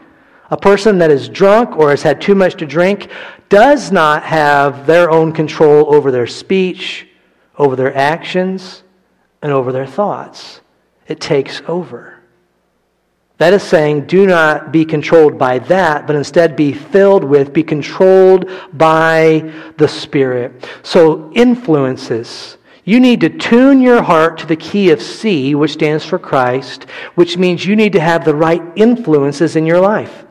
a 0.50 0.57
person 0.57 0.98
that 0.98 1.11
is 1.11 1.29
drunk 1.29 1.76
or 1.76 1.90
has 1.90 2.03
had 2.03 2.20
too 2.20 2.35
much 2.35 2.57
to 2.57 2.66
drink 2.66 3.11
does 3.48 3.90
not 3.90 4.22
have 4.24 4.87
their 4.87 5.11
own 5.11 5.33
control 5.33 5.94
over 5.94 6.11
their 6.11 6.26
speech, 6.26 7.07
over 7.57 7.76
their 7.76 7.96
actions, 7.96 8.83
and 9.40 9.53
over 9.53 9.72
their 9.72 9.87
thoughts. 9.87 10.61
It 11.07 11.20
takes 11.20 11.62
over. 11.66 12.20
That 13.40 13.55
is 13.55 13.62
saying, 13.62 14.05
do 14.05 14.26
not 14.26 14.70
be 14.70 14.85
controlled 14.85 15.38
by 15.38 15.61
that, 15.61 16.07
but 16.07 16.14
instead 16.14 16.57
be 16.57 16.74
filled 16.74 17.24
with, 17.24 17.55
be 17.55 17.62
controlled 17.62 18.50
by 18.74 19.50
the 19.79 19.88
Spirit. 19.88 20.68
So, 20.83 21.33
influences. 21.33 22.59
You 22.85 23.00
need 23.00 23.22
to 23.22 23.31
tune 23.31 23.81
your 23.81 24.03
heart 24.03 24.37
to 24.40 24.46
the 24.46 24.57
key 24.57 24.90
of 24.90 25.00
C, 25.00 25.55
which 25.55 25.72
stands 25.72 26.05
for 26.05 26.18
Christ, 26.18 26.85
which 27.14 27.38
means 27.38 27.64
you 27.64 27.76
need 27.76 27.94
to 27.94 28.00
have 28.00 28.26
the 28.26 28.35
right 28.35 28.62
influences 28.76 29.57
in 29.57 29.64
your 29.64 29.81
life. 29.81 30.26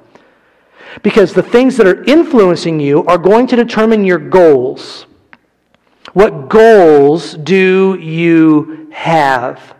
Because 1.01 1.33
the 1.33 1.41
things 1.41 1.77
that 1.77 1.87
are 1.87 2.03
influencing 2.03 2.79
you 2.79 3.03
are 3.05 3.17
going 3.17 3.47
to 3.47 3.55
determine 3.55 4.05
your 4.05 4.19
goals. 4.19 5.07
What 6.13 6.47
goals 6.47 7.33
do 7.33 7.97
you 7.99 8.87
have? 8.91 9.78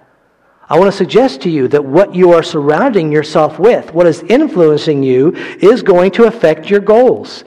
I 0.72 0.78
want 0.78 0.92
to 0.92 0.98
suggest 0.98 1.42
to 1.42 1.50
you 1.50 1.68
that 1.70 1.84
what 1.84 2.14
you 2.14 2.32
are 2.34 2.44
surrounding 2.44 3.12
yourself 3.12 3.58
with, 3.58 3.92
what 3.92 4.06
is 4.06 4.22
influencing 4.22 5.02
you, 5.02 5.32
is 5.60 5.82
going 5.82 6.12
to 6.12 6.26
affect 6.26 6.70
your 6.70 6.80
goals. 6.80 7.44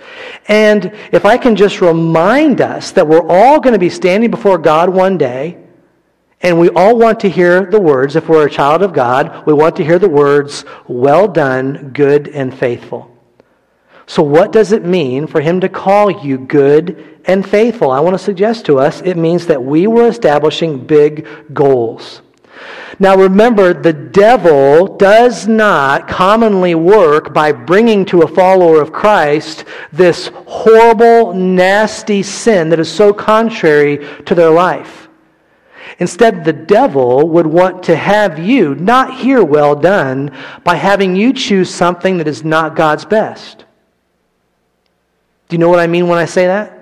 And 0.49 0.93
if 1.13 1.25
I 1.25 1.39
can 1.39 1.55
just 1.55 1.81
remind 1.81 2.61
us 2.61 2.91
that 2.93 3.07
we're 3.07 3.27
all 3.29 3.61
going 3.61 3.75
to 3.75 3.79
be 3.79 3.91
standing 3.91 4.31
before 4.31 4.59
God 4.59 4.89
one 4.89 5.19
day, 5.19 5.59
and 6.41 6.59
we 6.59 6.71
all 6.71 6.99
want 6.99 7.21
to 7.21 7.31
hear 7.31 7.65
the 7.67 7.81
words, 7.81 8.17
if 8.17 8.29
we're 8.29 8.49
a 8.49 8.51
child 8.51 8.83
of 8.83 8.93
God, 8.93 9.47
we 9.47 9.53
want 9.53 9.77
to 9.77 9.85
hear 9.85 10.01
the 10.01 10.09
words, 10.09 10.65
well 10.89 11.29
done, 11.29 11.93
good 11.93 12.27
and 12.27 12.53
faithful. 12.53 13.09
So, 14.07 14.25
what 14.25 14.51
does 14.51 14.73
it 14.73 14.85
mean 14.85 15.29
for 15.29 15.41
him 15.41 15.61
to 15.61 15.69
call 15.69 16.11
you 16.11 16.39
good 16.39 17.21
and 17.25 17.49
faithful? 17.49 17.93
I 17.93 18.01
want 18.01 18.15
to 18.15 18.23
suggest 18.25 18.67
to 18.67 18.81
us 18.81 19.01
it 19.03 19.17
means 19.17 19.47
that 19.47 19.63
we 19.63 19.87
were 19.87 20.09
establishing 20.09 20.85
big 20.85 21.29
goals. 21.55 22.21
Now 22.99 23.17
remember, 23.17 23.73
the 23.73 23.93
devil 23.93 24.97
does 24.97 25.49
not 25.49 26.07
commonly 26.07 26.75
work 26.75 27.33
by 27.33 27.53
bringing 27.53 28.05
to 28.07 28.23
a 28.23 28.29
follower 28.29 28.81
of 28.81 28.93
Christ 28.93 29.65
this 29.93 30.31
horrible, 30.47 31.33
nasty 31.35 32.23
sin 32.23 32.69
that 32.71 32.81
is 32.81 32.91
so 32.91 33.13
contrary 33.13 34.07
to 34.25 34.35
their 34.35 34.51
life. 34.51 35.09
Instead, 35.99 36.45
the 36.45 36.53
devil 36.53 37.29
would 37.29 37.47
want 37.47 37.83
to 37.85 37.97
have 37.97 38.39
you 38.39 38.75
not 38.77 39.19
hear 39.19 39.45
well 39.45 39.75
done 39.75 40.37
by 40.65 40.77
having 40.77 41.17
you 41.17 41.33
choose 41.33 41.73
something 41.73 42.19
that 42.19 42.29
is 42.29 42.45
not 42.45 42.77
God's 42.77 43.05
best. 43.05 43.65
Do 45.49 45.55
you 45.55 45.59
know 45.59 45.69
what 45.69 45.81
I 45.81 45.87
mean 45.87 46.09
when 46.09 46.19
I 46.19 46.25
say 46.25 46.47
that? 46.47 46.82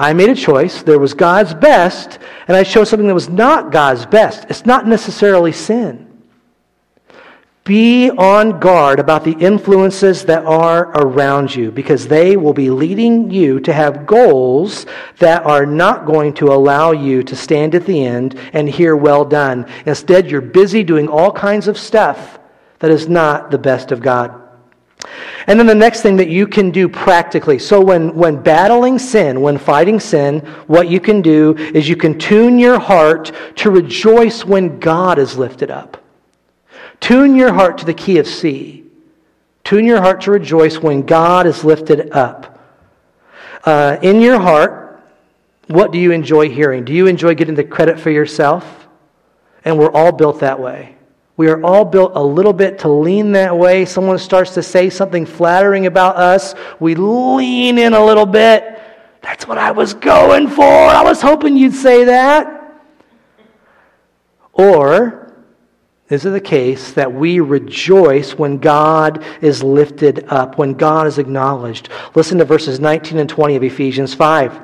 I 0.00 0.14
made 0.14 0.30
a 0.30 0.34
choice. 0.34 0.82
There 0.82 0.98
was 0.98 1.12
God's 1.12 1.52
best, 1.52 2.18
and 2.48 2.56
I 2.56 2.64
chose 2.64 2.88
something 2.88 3.06
that 3.06 3.12
was 3.12 3.28
not 3.28 3.70
God's 3.70 4.06
best. 4.06 4.46
It's 4.48 4.64
not 4.64 4.86
necessarily 4.86 5.52
sin. 5.52 6.06
Be 7.64 8.08
on 8.08 8.60
guard 8.60 8.98
about 8.98 9.24
the 9.24 9.36
influences 9.38 10.24
that 10.24 10.46
are 10.46 10.90
around 10.96 11.54
you 11.54 11.70
because 11.70 12.08
they 12.08 12.38
will 12.38 12.54
be 12.54 12.70
leading 12.70 13.30
you 13.30 13.60
to 13.60 13.74
have 13.74 14.06
goals 14.06 14.86
that 15.18 15.44
are 15.44 15.66
not 15.66 16.06
going 16.06 16.32
to 16.34 16.46
allow 16.46 16.92
you 16.92 17.22
to 17.22 17.36
stand 17.36 17.74
at 17.74 17.84
the 17.84 18.02
end 18.02 18.38
and 18.54 18.70
hear 18.70 18.96
well 18.96 19.26
done. 19.26 19.66
Instead, 19.84 20.30
you're 20.30 20.40
busy 20.40 20.82
doing 20.82 21.08
all 21.08 21.30
kinds 21.30 21.68
of 21.68 21.76
stuff 21.76 22.38
that 22.78 22.90
is 22.90 23.06
not 23.06 23.50
the 23.50 23.58
best 23.58 23.92
of 23.92 24.00
God. 24.00 24.39
And 25.46 25.58
then 25.58 25.66
the 25.66 25.74
next 25.74 26.02
thing 26.02 26.16
that 26.16 26.28
you 26.28 26.46
can 26.46 26.70
do 26.70 26.88
practically. 26.88 27.58
So 27.58 27.80
when, 27.80 28.14
when 28.14 28.42
battling 28.42 28.98
sin, 28.98 29.40
when 29.40 29.58
fighting 29.58 29.98
sin, 29.98 30.40
what 30.66 30.88
you 30.88 31.00
can 31.00 31.22
do 31.22 31.56
is 31.56 31.88
you 31.88 31.96
can 31.96 32.18
tune 32.18 32.58
your 32.58 32.78
heart 32.78 33.32
to 33.56 33.70
rejoice 33.70 34.44
when 34.44 34.78
God 34.78 35.18
is 35.18 35.36
lifted 35.36 35.70
up. 35.70 36.02
Tune 37.00 37.34
your 37.34 37.52
heart 37.52 37.78
to 37.78 37.84
the 37.84 37.94
key 37.94 38.18
of 38.18 38.26
C. 38.26 38.84
Tune 39.64 39.84
your 39.84 40.00
heart 40.00 40.22
to 40.22 40.30
rejoice 40.30 40.78
when 40.78 41.02
God 41.02 41.46
is 41.46 41.64
lifted 41.64 42.12
up. 42.12 42.58
Uh, 43.64 43.98
in 44.02 44.20
your 44.20 44.38
heart, 44.38 45.02
what 45.66 45.92
do 45.92 45.98
you 45.98 46.12
enjoy 46.12 46.50
hearing? 46.50 46.84
Do 46.84 46.92
you 46.92 47.06
enjoy 47.06 47.34
getting 47.34 47.54
the 47.54 47.64
credit 47.64 47.98
for 47.98 48.10
yourself? 48.10 48.88
And 49.64 49.78
we're 49.78 49.92
all 49.92 50.12
built 50.12 50.40
that 50.40 50.58
way. 50.58 50.96
We 51.40 51.48
are 51.48 51.64
all 51.64 51.86
built 51.86 52.12
a 52.16 52.22
little 52.22 52.52
bit 52.52 52.80
to 52.80 52.88
lean 52.88 53.32
that 53.32 53.56
way. 53.56 53.86
Someone 53.86 54.18
starts 54.18 54.52
to 54.52 54.62
say 54.62 54.90
something 54.90 55.24
flattering 55.24 55.86
about 55.86 56.16
us. 56.16 56.54
We 56.80 56.94
lean 56.94 57.78
in 57.78 57.94
a 57.94 58.04
little 58.04 58.26
bit. 58.26 58.78
That's 59.22 59.46
what 59.48 59.56
I 59.56 59.70
was 59.70 59.94
going 59.94 60.48
for. 60.48 60.62
I 60.62 61.02
was 61.02 61.22
hoping 61.22 61.56
you'd 61.56 61.72
say 61.72 62.04
that. 62.04 62.74
Or 64.52 65.34
is 66.10 66.26
it 66.26 66.30
the 66.32 66.42
case 66.42 66.92
that 66.92 67.10
we 67.10 67.40
rejoice 67.40 68.32
when 68.32 68.58
God 68.58 69.24
is 69.40 69.62
lifted 69.62 70.26
up, 70.28 70.58
when 70.58 70.74
God 70.74 71.06
is 71.06 71.16
acknowledged? 71.16 71.88
Listen 72.14 72.36
to 72.36 72.44
verses 72.44 72.80
19 72.80 73.16
and 73.16 73.30
20 73.30 73.56
of 73.56 73.62
Ephesians 73.62 74.12
5. 74.12 74.60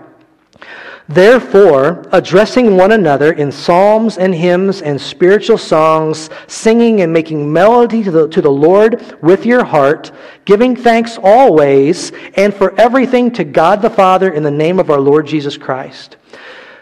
Therefore, 1.09 2.05
addressing 2.11 2.77
one 2.77 2.90
another 2.90 3.33
in 3.33 3.53
psalms 3.53 4.19
and 4.19 4.35
hymns 4.35 4.83
and 4.83 5.01
spiritual 5.01 5.57
songs, 5.57 6.31
singing 6.49 7.01
and 7.01 7.12
making 7.12 7.53
melody 7.53 8.03
to 8.03 8.11
the, 8.11 8.29
to 8.29 8.42
the 8.42 8.51
Lord 8.51 9.16
with 9.23 9.47
your 9.47 9.64
heart, 9.64 10.11
giving 10.45 10.75
thanks 10.75 11.16
always 11.23 12.11
and 12.35 12.53
for 12.53 12.79
everything 12.81 13.31
to 13.33 13.45
God 13.45 13.83
the 13.83 13.90
Father 13.90 14.33
in 14.33 14.42
the 14.42 14.51
name 14.51 14.81
of 14.81 14.90
our 14.90 14.99
Lord 14.99 15.29
Jesus 15.29 15.57
Christ. 15.57 16.16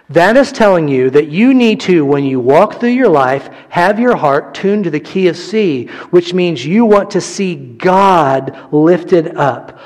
That 0.09 0.39
is 0.39 0.53
telling 0.53 0.89
you 0.89 1.11
that 1.11 1.29
you 1.29 1.53
need 1.53 1.81
to, 1.81 2.05
when 2.07 2.25
you 2.25 2.41
walk 2.41 2.81
through 2.81 2.91
your 2.91 3.09
life, 3.09 3.51
have 3.69 3.99
your 3.99 4.17
heart 4.17 4.55
tuned 4.55 4.85
to 4.85 4.91
the 4.91 5.01
key 5.01 5.29
of 5.29 5.37
C, 5.37 5.87
which 6.11 6.33
means 6.33 6.65
you 6.65 6.87
want 6.87 7.11
to 7.11 7.21
see 7.21 7.55
God 7.55 8.73
lifted 8.73 9.37
up. 9.37 9.79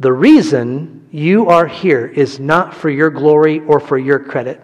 The 0.00 0.12
reason 0.12 0.97
you 1.10 1.48
are 1.48 1.66
here 1.66 2.06
is 2.06 2.38
not 2.38 2.74
for 2.74 2.90
your 2.90 3.10
glory 3.10 3.60
or 3.60 3.80
for 3.80 3.98
your 3.98 4.18
credit. 4.18 4.60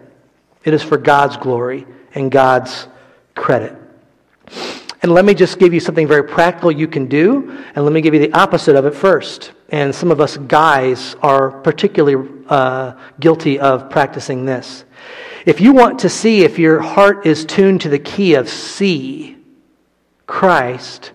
It 0.63 0.73
is 0.73 0.81
for 0.81 0.97
God's 0.97 1.37
glory 1.37 1.85
and 2.13 2.31
God's 2.31 2.87
credit. 3.35 3.75
And 5.01 5.11
let 5.11 5.25
me 5.25 5.35
just 5.35 5.59
give 5.59 5.73
you 5.73 5.79
something 5.79 6.07
very 6.07 6.23
practical 6.23 6.71
you 6.71 6.87
can 6.87 7.05
do, 7.05 7.63
and 7.75 7.85
let 7.85 7.93
me 7.93 8.01
give 8.01 8.15
you 8.15 8.19
the 8.19 8.33
opposite 8.33 8.75
of 8.75 8.85
it 8.85 8.95
first. 8.95 9.51
And 9.69 9.93
some 9.93 10.09
of 10.09 10.19
us 10.19 10.37
guys 10.37 11.15
are 11.21 11.51
particularly 11.51 12.43
uh, 12.47 12.93
guilty 13.19 13.59
of 13.59 13.89
practicing 13.89 14.45
this. 14.45 14.85
If 15.45 15.61
you 15.61 15.73
want 15.73 15.99
to 15.99 16.09
see 16.09 16.43
if 16.43 16.57
your 16.57 16.79
heart 16.79 17.27
is 17.27 17.45
tuned 17.45 17.81
to 17.81 17.89
the 17.89 17.99
key 17.99 18.33
of 18.33 18.49
C, 18.49 19.37
Christ, 20.25 21.11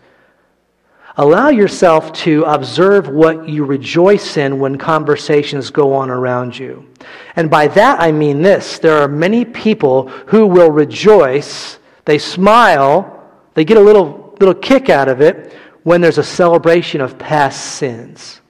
Allow 1.21 1.51
yourself 1.51 2.15
to 2.25 2.45
observe 2.45 3.11
what 3.11 3.47
you 3.47 3.67
rejoice 3.67 4.39
in 4.39 4.59
when 4.59 4.79
conversations 4.79 5.69
go 5.69 5.93
on 5.93 6.09
around 6.09 6.59
you. 6.59 6.89
And 7.37 7.51
by 7.51 7.69
that 7.69 8.01
I 8.01 8.11
mean 8.11 8.41
this 8.41 8.79
there 8.79 8.97
are 8.97 9.07
many 9.07 9.45
people 9.45 10.09
who 10.29 10.47
will 10.47 10.71
rejoice, 10.71 11.79
they 12.07 12.17
smile, 12.17 13.23
they 13.53 13.67
get 13.67 13.77
a 13.77 13.83
little, 13.83 14.35
little 14.41 14.55
kick 14.55 14.89
out 14.89 15.09
of 15.09 15.21
it 15.21 15.53
when 15.83 16.01
there's 16.01 16.17
a 16.17 16.25
celebration 16.25 17.03
of 17.03 17.19
past 17.19 17.75
sins. 17.75 18.41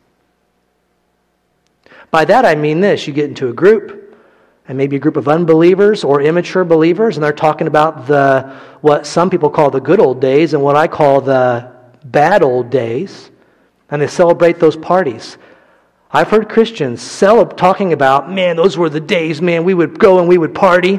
By 2.13 2.25
that 2.27 2.45
I 2.45 2.55
mean 2.55 2.81
this 2.81 3.09
you 3.09 3.13
get 3.13 3.31
into 3.31 3.49
a 3.49 3.53
group, 3.53 4.17
and 4.69 4.79
maybe 4.79 4.95
a 4.95 5.01
group 5.01 5.17
of 5.17 5.27
unbelievers 5.27 6.05
or 6.05 6.23
immature 6.23 6.65
believers, 6.65 7.17
and 7.17 7.25
they're 7.25 7.33
talking 7.33 7.67
about 7.67 8.07
the 8.07 8.57
what 8.81 9.09
some 9.09 9.29
people 9.29 9.51
call 9.51 9.73
the 9.73 9.81
good 9.81 9.99
old 9.99 10.21
days 10.21 10.55
and 10.55 10.63
what 10.63 10.77
I 10.77 10.87
call 10.87 11.21
the 11.21 11.80
bad 12.05 12.43
old 12.43 12.71
days, 12.71 13.31
and 13.91 14.01
they 14.01 14.07
celebrate 14.07 14.59
those 14.59 14.77
parties. 14.77 15.37
I've 16.13 16.29
heard 16.29 16.49
Christians 16.49 17.01
celeb- 17.01 17.57
talking 17.57 17.93
about, 17.93 18.31
man, 18.31 18.57
those 18.57 18.77
were 18.77 18.89
the 18.89 19.01
days, 19.01 19.41
man, 19.41 19.65
we 19.65 19.75
would 19.75 19.99
go 19.99 20.19
and 20.19 20.29
we 20.29 20.39
would 20.39 20.55
party. 20.55 20.99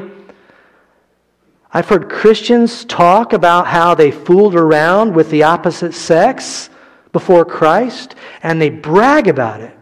I've 1.70 1.88
heard 1.88 2.08
Christians 2.08 2.84
talk 2.84 3.32
about 3.32 3.66
how 3.66 3.94
they 3.94 4.10
fooled 4.10 4.54
around 4.54 5.14
with 5.14 5.30
the 5.30 5.42
opposite 5.42 5.94
sex 5.94 6.70
before 7.12 7.44
Christ, 7.44 8.14
and 8.42 8.60
they 8.60 8.70
brag 8.70 9.28
about 9.28 9.60
it. 9.60 9.76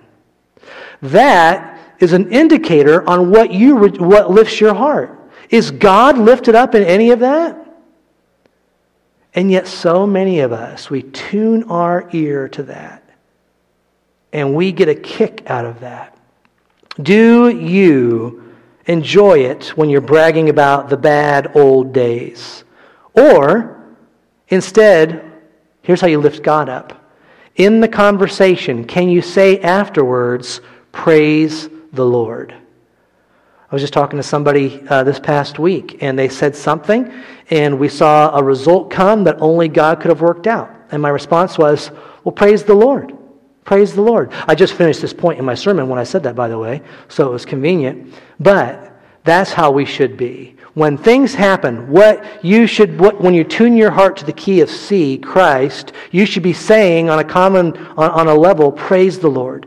That 1.02 1.78
is 2.00 2.12
an 2.12 2.32
indicator 2.32 3.08
on 3.08 3.30
what, 3.30 3.52
you, 3.52 3.76
what 3.76 4.30
lifts 4.30 4.60
your 4.60 4.74
heart. 4.74 5.16
Is 5.48 5.70
God 5.70 6.18
lifted 6.18 6.54
up 6.54 6.74
in 6.74 6.82
any 6.84 7.10
of 7.10 7.20
that? 7.20 7.59
And 9.34 9.50
yet, 9.50 9.66
so 9.66 10.06
many 10.06 10.40
of 10.40 10.52
us, 10.52 10.90
we 10.90 11.02
tune 11.02 11.64
our 11.64 12.08
ear 12.12 12.48
to 12.48 12.64
that. 12.64 13.04
And 14.32 14.54
we 14.54 14.72
get 14.72 14.88
a 14.88 14.94
kick 14.94 15.42
out 15.46 15.64
of 15.64 15.80
that. 15.80 16.16
Do 17.00 17.48
you 17.48 18.54
enjoy 18.86 19.40
it 19.44 19.68
when 19.76 19.88
you're 19.88 20.00
bragging 20.00 20.48
about 20.48 20.88
the 20.88 20.96
bad 20.96 21.56
old 21.56 21.92
days? 21.92 22.64
Or, 23.14 23.80
instead, 24.48 25.24
here's 25.82 26.00
how 26.00 26.08
you 26.08 26.20
lift 26.20 26.42
God 26.42 26.68
up. 26.68 26.96
In 27.56 27.80
the 27.80 27.88
conversation, 27.88 28.84
can 28.84 29.08
you 29.08 29.22
say 29.22 29.60
afterwards, 29.60 30.60
Praise 30.92 31.68
the 31.92 32.04
Lord? 32.04 32.52
I 32.52 33.74
was 33.74 33.82
just 33.82 33.92
talking 33.92 34.16
to 34.16 34.22
somebody 34.24 34.82
uh, 34.88 35.04
this 35.04 35.20
past 35.20 35.60
week, 35.60 36.02
and 36.02 36.18
they 36.18 36.28
said 36.28 36.56
something, 36.56 37.12
and 37.50 37.78
we 37.78 37.88
saw 37.88 38.36
a 38.36 38.42
result 38.42 38.90
come 38.90 39.24
that 39.24 39.40
only 39.40 39.68
God 39.68 40.00
could 40.00 40.08
have 40.08 40.20
worked 40.20 40.46
out. 40.46 40.70
And 40.90 41.02
my 41.02 41.08
response 41.08 41.58
was, 41.58 41.90
Well, 42.24 42.32
praise 42.32 42.62
the 42.62 42.74
Lord. 42.74 43.16
Praise 43.64 43.94
the 43.94 44.02
Lord. 44.02 44.32
I 44.48 44.54
just 44.54 44.74
finished 44.74 45.00
this 45.00 45.12
point 45.12 45.38
in 45.38 45.44
my 45.44 45.54
sermon 45.54 45.88
when 45.88 45.98
I 45.98 46.04
said 46.04 46.22
that, 46.22 46.34
by 46.34 46.48
the 46.48 46.58
way, 46.58 46.82
so 47.08 47.28
it 47.28 47.32
was 47.32 47.44
convenient. 47.44 48.14
But 48.38 48.92
that's 49.22 49.52
how 49.52 49.70
we 49.70 49.84
should 49.84 50.16
be. 50.16 50.56
When 50.74 50.96
things 50.96 51.34
happen, 51.34 51.90
what 51.90 52.44
you 52.44 52.66
should, 52.66 52.98
what, 52.98 53.20
when 53.20 53.34
you 53.34 53.44
tune 53.44 53.76
your 53.76 53.90
heart 53.90 54.16
to 54.18 54.24
the 54.24 54.32
key 54.32 54.60
of 54.60 54.70
C, 54.70 55.18
Christ, 55.18 55.92
you 56.10 56.24
should 56.24 56.42
be 56.42 56.52
saying 56.52 57.10
on 57.10 57.18
a 57.18 57.24
common, 57.24 57.76
on, 57.76 58.10
on 58.10 58.28
a 58.28 58.34
level, 58.34 58.72
praise 58.72 59.18
the 59.18 59.28
Lord. 59.28 59.66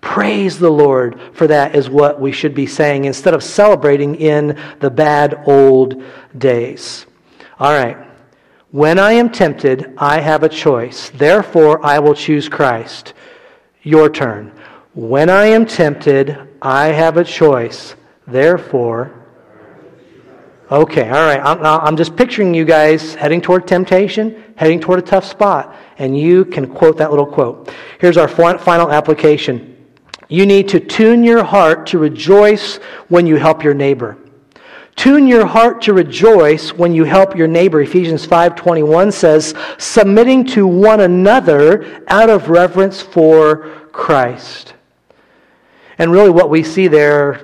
Praise 0.00 0.58
the 0.58 0.70
Lord 0.70 1.18
for 1.32 1.46
that 1.46 1.74
is 1.74 1.88
what 1.88 2.20
we 2.20 2.30
should 2.30 2.54
be 2.54 2.66
saying 2.66 3.04
instead 3.04 3.34
of 3.34 3.42
celebrating 3.42 4.14
in 4.14 4.58
the 4.80 4.90
bad 4.90 5.42
old 5.46 6.02
days. 6.36 7.06
All 7.58 7.72
right. 7.72 7.96
When 8.70 8.98
I 8.98 9.12
am 9.12 9.30
tempted, 9.30 9.94
I 9.98 10.20
have 10.20 10.42
a 10.42 10.48
choice. 10.48 11.10
Therefore, 11.10 11.84
I 11.86 12.00
will 12.00 12.14
choose 12.14 12.48
Christ. 12.48 13.14
Your 13.82 14.10
turn. 14.10 14.52
When 14.94 15.30
I 15.30 15.46
am 15.46 15.64
tempted, 15.64 16.36
I 16.60 16.86
have 16.86 17.16
a 17.16 17.24
choice. 17.24 17.94
Therefore, 18.26 19.12
okay, 20.70 21.08
all 21.08 21.26
right. 21.26 21.40
I'm, 21.40 21.64
I'm 21.64 21.96
just 21.96 22.16
picturing 22.16 22.54
you 22.54 22.64
guys 22.64 23.14
heading 23.14 23.40
toward 23.40 23.68
temptation, 23.68 24.42
heading 24.56 24.80
toward 24.80 24.98
a 24.98 25.02
tough 25.02 25.24
spot, 25.24 25.76
and 25.98 26.18
you 26.18 26.44
can 26.44 26.66
quote 26.66 26.96
that 26.98 27.10
little 27.10 27.26
quote. 27.26 27.72
Here's 28.00 28.16
our 28.16 28.28
final 28.28 28.90
application. 28.90 29.76
You 30.28 30.46
need 30.46 30.68
to 30.70 30.80
tune 30.80 31.22
your 31.22 31.44
heart 31.44 31.86
to 31.88 31.98
rejoice 31.98 32.76
when 33.08 33.26
you 33.26 33.36
help 33.36 33.62
your 33.62 33.74
neighbor. 33.74 34.18
Tune 34.96 35.26
your 35.26 35.46
heart 35.46 35.82
to 35.82 35.92
rejoice 35.92 36.72
when 36.72 36.94
you 36.94 37.04
help 37.04 37.36
your 37.36 37.48
neighbor. 37.48 37.80
Ephesians 37.80 38.24
5:21 38.24 39.10
says, 39.10 39.54
"Submitting 39.76 40.44
to 40.46 40.66
one 40.66 41.00
another 41.00 41.84
out 42.08 42.30
of 42.30 42.48
reverence 42.48 43.00
for 43.02 43.66
Christ." 43.92 44.74
And 45.98 46.12
really 46.12 46.30
what 46.30 46.50
we 46.50 46.62
see 46.62 46.88
there 46.88 47.40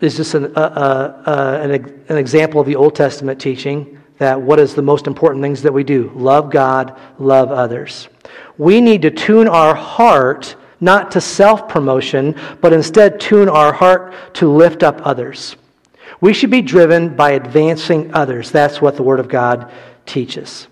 is 0.00 0.16
just 0.16 0.34
an, 0.34 0.52
uh, 0.56 0.60
uh, 0.60 1.30
uh, 1.30 1.60
an, 1.62 1.70
an 2.08 2.16
example 2.16 2.60
of 2.60 2.66
the 2.66 2.76
Old 2.76 2.94
Testament 2.94 3.40
teaching 3.40 3.98
that 4.18 4.40
what 4.40 4.58
is 4.58 4.74
the 4.74 4.82
most 4.82 5.06
important 5.06 5.42
things 5.42 5.62
that 5.62 5.72
we 5.72 5.84
do? 5.84 6.10
Love 6.14 6.50
God, 6.50 6.98
love 7.18 7.50
others. 7.50 8.08
We 8.58 8.80
need 8.80 9.02
to 9.02 9.10
tune 9.10 9.48
our 9.48 9.74
heart 9.74 10.56
not 10.80 11.10
to 11.12 11.20
self 11.20 11.68
promotion, 11.68 12.34
but 12.60 12.72
instead 12.72 13.20
tune 13.20 13.48
our 13.48 13.72
heart 13.72 14.14
to 14.34 14.50
lift 14.50 14.82
up 14.82 15.00
others. 15.04 15.56
We 16.20 16.32
should 16.32 16.50
be 16.50 16.62
driven 16.62 17.14
by 17.14 17.32
advancing 17.32 18.14
others. 18.14 18.50
That's 18.50 18.80
what 18.80 18.96
the 18.96 19.02
Word 19.02 19.20
of 19.20 19.28
God 19.28 19.70
teaches. 20.06 20.68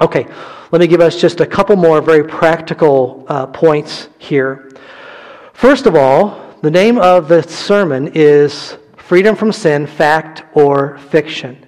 Okay, 0.00 0.26
let 0.70 0.80
me 0.80 0.86
give 0.86 1.00
us 1.00 1.20
just 1.20 1.40
a 1.40 1.46
couple 1.46 1.76
more 1.76 2.00
very 2.00 2.24
practical 2.24 3.24
uh, 3.28 3.46
points 3.46 4.08
here. 4.18 4.70
First 5.52 5.86
of 5.86 5.96
all, 5.96 6.54
the 6.62 6.70
name 6.70 6.98
of 6.98 7.28
the 7.28 7.42
sermon 7.42 8.12
is 8.14 8.76
Freedom 8.96 9.34
from 9.34 9.52
Sin, 9.52 9.86
Fact 9.86 10.44
or 10.54 10.98
Fiction. 10.98 11.66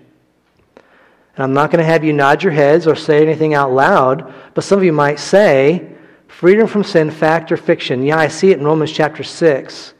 And 1.35 1.45
I'm 1.45 1.53
not 1.53 1.71
going 1.71 1.83
to 1.83 1.91
have 1.91 2.05
you 2.05 2.13
nod 2.13 2.43
your 2.43 2.53
heads 2.53 2.87
or 2.87 2.95
say 2.95 3.23
anything 3.23 3.55
out 3.55 3.73
loud, 3.73 4.33
but 4.55 4.63
some 4.63 4.79
of 4.79 4.85
you 4.85 4.93
might 4.93 5.19
say, 5.19 5.97
Freedom 6.31 6.67
from 6.67 6.85
sin, 6.85 7.11
fact 7.11 7.53
or 7.53 7.57
fiction. 7.57 8.03
Yeah, 8.03 8.19
I 8.19 8.29
see 8.29 8.51
it 8.51 8.59
in 8.59 8.65
Romans 8.65 8.93
chapter 8.93 9.23
6. 9.23 9.95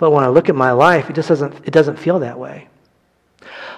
But 0.00 0.12
when 0.12 0.24
I 0.24 0.28
look 0.28 0.48
at 0.48 0.56
my 0.56 0.72
life, 0.72 1.10
it 1.10 1.12
just 1.12 1.28
doesn't, 1.28 1.54
it 1.66 1.72
doesn't 1.72 1.98
feel 1.98 2.20
that 2.20 2.38
way. 2.38 2.68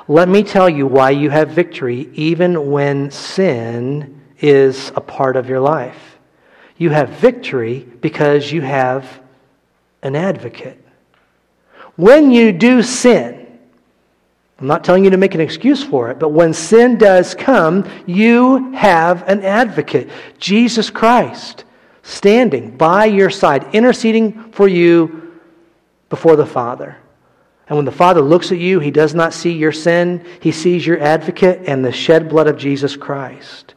Let 0.07 0.29
me 0.29 0.45
tell 0.45 0.69
you 0.69 0.87
why 0.87 1.11
you 1.11 1.31
have 1.31 1.51
victory 1.51 2.09
even 2.15 2.71
when 2.71 3.11
sin 3.11 4.23
is 4.39 4.93
a 4.95 5.01
part 5.01 5.37
of 5.37 5.49
your 5.49 5.59
life. 5.59 6.19
You 6.77 6.91
have 6.91 7.09
victory 7.09 7.81
because 8.01 8.53
you 8.53 8.61
have 8.61 9.21
an 10.03 10.15
advocate. 10.15 10.79
When 11.97 12.31
you 12.31 12.53
do 12.53 12.83
sin, 12.83 13.59
I'm 14.61 14.69
not 14.69 14.85
telling 14.85 15.03
you 15.03 15.11
to 15.11 15.17
make 15.17 15.35
an 15.35 15.41
excuse 15.41 15.83
for 15.83 16.09
it, 16.11 16.21
but 16.21 16.29
when 16.29 16.55
sin 16.55 16.99
does 16.99 17.35
come, 17.35 17.89
you 18.07 18.73
have 18.75 19.29
an 19.29 19.45
advocate, 19.45 20.09
Jesus 20.39 20.89
Christ 20.89 21.65
standing 22.05 22.77
by 22.77 23.07
your 23.07 23.31
side, 23.31 23.75
interceding 23.75 24.53
for 24.53 24.69
you 24.69 25.22
before 26.13 26.37
the 26.37 26.45
Father. 26.45 26.95
And 27.67 27.79
when 27.79 27.87
the 27.87 27.91
Father 27.91 28.21
looks 28.21 28.53
at 28.53 28.59
you, 28.59 28.81
he 28.81 28.91
does 28.91 29.15
not 29.15 29.33
see 29.33 29.51
your 29.51 29.73
sin, 29.73 30.23
he 30.43 30.53
sees 30.53 30.87
your 30.87 31.01
advocate 31.01 31.63
and 31.67 31.83
the 31.83 31.91
shed 31.91 32.29
blood 32.29 32.47
of 32.49 32.59
Jesus 32.59 32.97
Christ. 32.97 33.73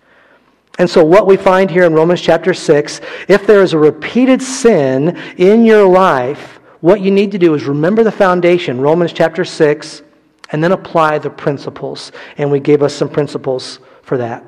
And 0.77 0.89
so, 0.89 1.01
what 1.05 1.27
we 1.27 1.37
find 1.37 1.71
here 1.71 1.85
in 1.85 1.93
Romans 1.93 2.19
chapter 2.19 2.53
6 2.53 2.99
if 3.29 3.47
there 3.47 3.61
is 3.61 3.71
a 3.71 3.77
repeated 3.77 4.41
sin 4.41 5.15
in 5.37 5.63
your 5.63 5.87
life, 5.87 6.59
what 6.81 6.99
you 6.99 7.09
need 7.09 7.31
to 7.31 7.37
do 7.37 7.53
is 7.53 7.63
remember 7.63 8.03
the 8.03 8.11
foundation, 8.11 8.81
Romans 8.81 9.13
chapter 9.13 9.45
6, 9.45 10.01
and 10.49 10.61
then 10.61 10.73
apply 10.73 11.19
the 11.19 11.29
principles. 11.29 12.11
And 12.37 12.51
we 12.51 12.59
gave 12.59 12.83
us 12.83 12.93
some 12.93 13.07
principles 13.07 13.79
for 14.01 14.17
that. 14.17 14.43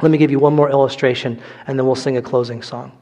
Let 0.00 0.10
me 0.10 0.16
give 0.16 0.30
you 0.30 0.38
one 0.38 0.56
more 0.56 0.70
illustration, 0.70 1.42
and 1.66 1.78
then 1.78 1.84
we'll 1.84 1.94
sing 1.94 2.16
a 2.16 2.22
closing 2.22 2.62
song. 2.62 2.92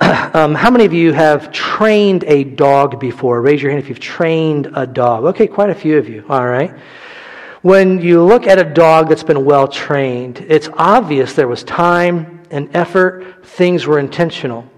Um, 0.34 0.56
how 0.56 0.68
many 0.68 0.84
of 0.84 0.92
you 0.92 1.12
have 1.12 1.52
trained 1.52 2.24
a 2.24 2.42
dog 2.42 2.98
before? 2.98 3.40
Raise 3.40 3.62
your 3.62 3.70
hand 3.70 3.80
if 3.80 3.88
you've 3.88 4.00
trained 4.00 4.68
a 4.74 4.84
dog. 4.84 5.26
Okay, 5.26 5.46
quite 5.46 5.70
a 5.70 5.74
few 5.74 5.96
of 5.96 6.08
you. 6.08 6.24
All 6.28 6.44
right. 6.44 6.74
When 7.62 8.00
you 8.00 8.20
look 8.20 8.48
at 8.48 8.58
a 8.58 8.64
dog 8.64 9.08
that's 9.08 9.22
been 9.22 9.44
well 9.44 9.68
trained, 9.68 10.44
it's 10.48 10.68
obvious 10.76 11.34
there 11.34 11.46
was 11.46 11.62
time 11.62 12.42
and 12.50 12.68
effort, 12.74 13.46
things 13.46 13.86
were 13.86 14.00
intentional. 14.00 14.68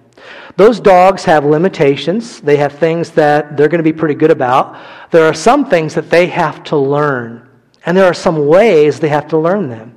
Those 0.56 0.78
dogs 0.78 1.24
have 1.24 1.44
limitations. 1.44 2.40
They 2.42 2.56
have 2.58 2.74
things 2.74 3.10
that 3.12 3.56
they're 3.56 3.68
going 3.68 3.82
to 3.82 3.92
be 3.92 3.92
pretty 3.92 4.14
good 4.14 4.30
about. 4.30 4.78
There 5.10 5.26
are 5.26 5.34
some 5.34 5.68
things 5.68 5.94
that 5.94 6.10
they 6.10 6.26
have 6.26 6.64
to 6.64 6.76
learn, 6.76 7.48
and 7.86 7.96
there 7.96 8.04
are 8.04 8.14
some 8.14 8.46
ways 8.46 9.00
they 9.00 9.08
have 9.08 9.28
to 9.28 9.38
learn 9.38 9.68
them. 9.70 9.96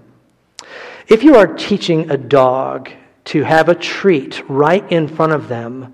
If 1.08 1.24
you 1.24 1.36
are 1.36 1.48
teaching 1.48 2.10
a 2.12 2.18
dog 2.18 2.92
to 3.26 3.44
have 3.44 3.70
a 3.70 3.76
treat 3.76 4.42
right 4.50 4.90
in 4.92 5.08
front 5.08 5.34
of 5.34 5.48
them, 5.48 5.94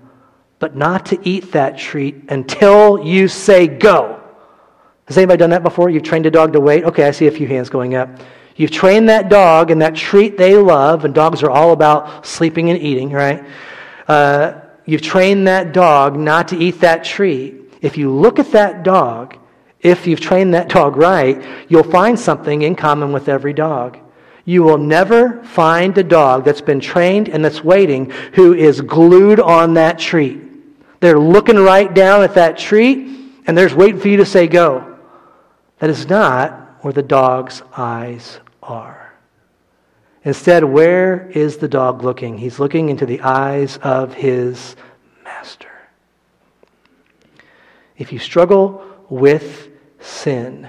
but 0.58 0.76
not 0.76 1.06
to 1.06 1.18
eat 1.28 1.52
that 1.52 1.78
treat 1.78 2.30
until 2.30 3.04
you 3.04 3.28
say 3.28 3.66
go. 3.66 4.22
Has 5.06 5.16
anybody 5.16 5.38
done 5.38 5.50
that 5.50 5.62
before? 5.62 5.90
You've 5.90 6.02
trained 6.02 6.26
a 6.26 6.30
dog 6.30 6.52
to 6.54 6.60
wait? 6.60 6.84
Okay, 6.84 7.04
I 7.04 7.10
see 7.10 7.26
a 7.26 7.30
few 7.30 7.46
hands 7.46 7.68
going 7.68 7.94
up. 7.94 8.08
You've 8.56 8.70
trained 8.70 9.08
that 9.08 9.28
dog 9.28 9.70
and 9.70 9.82
that 9.82 9.94
treat 9.94 10.38
they 10.38 10.56
love, 10.56 11.04
and 11.04 11.14
dogs 11.14 11.42
are 11.42 11.50
all 11.50 11.72
about 11.72 12.26
sleeping 12.26 12.70
and 12.70 12.80
eating, 12.80 13.10
right? 13.10 13.44
Uh, 14.08 14.60
you've 14.86 15.02
trained 15.02 15.46
that 15.46 15.72
dog 15.72 16.16
not 16.16 16.48
to 16.48 16.56
eat 16.56 16.80
that 16.80 17.04
treat. 17.04 17.54
If 17.82 17.98
you 17.98 18.10
look 18.10 18.38
at 18.38 18.52
that 18.52 18.82
dog, 18.82 19.36
if 19.80 20.06
you've 20.06 20.20
trained 20.20 20.54
that 20.54 20.68
dog 20.68 20.96
right, 20.96 21.44
you'll 21.68 21.84
find 21.84 22.18
something 22.18 22.62
in 22.62 22.74
common 22.74 23.12
with 23.12 23.28
every 23.28 23.52
dog. 23.52 23.98
You 24.46 24.62
will 24.62 24.78
never 24.78 25.42
find 25.42 25.98
a 25.98 26.04
dog 26.04 26.44
that's 26.44 26.60
been 26.60 26.78
trained 26.80 27.28
and 27.28 27.44
that's 27.44 27.64
waiting 27.64 28.10
who 28.32 28.54
is 28.54 28.80
glued 28.80 29.40
on 29.40 29.74
that 29.74 29.98
treat. 29.98 30.40
They're 31.00 31.18
looking 31.18 31.56
right 31.56 31.92
down 31.92 32.22
at 32.22 32.34
that 32.34 32.56
treat 32.56 33.08
and 33.46 33.58
they're 33.58 33.74
waiting 33.74 34.00
for 34.00 34.08
you 34.08 34.16
to 34.18 34.24
say 34.24 34.46
go. 34.46 34.98
That 35.80 35.90
is 35.90 36.08
not 36.08 36.78
where 36.80 36.92
the 36.92 37.02
dog's 37.02 37.60
eyes 37.76 38.38
are. 38.62 39.14
Instead, 40.24 40.62
where 40.64 41.28
is 41.30 41.56
the 41.56 41.68
dog 41.68 42.02
looking? 42.02 42.38
He's 42.38 42.60
looking 42.60 42.88
into 42.88 43.04
the 43.04 43.20
eyes 43.20 43.78
of 43.78 44.14
his 44.14 44.76
master. 45.24 45.70
If 47.98 48.12
you 48.12 48.20
struggle 48.20 48.84
with 49.08 49.70
sin, 50.00 50.68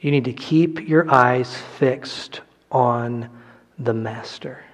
you 0.00 0.10
need 0.10 0.24
to 0.24 0.32
keep 0.32 0.88
your 0.88 1.10
eyes 1.10 1.54
fixed 1.78 2.40
on 2.70 3.28
the 3.78 3.94
master. 3.94 4.64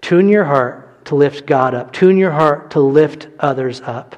Tune 0.00 0.28
your 0.28 0.44
heart 0.44 1.04
to 1.06 1.14
lift 1.14 1.46
God 1.46 1.74
up. 1.74 1.92
Tune 1.92 2.16
your 2.16 2.30
heart 2.30 2.72
to 2.72 2.80
lift 2.80 3.28
others 3.38 3.80
up. 3.80 4.16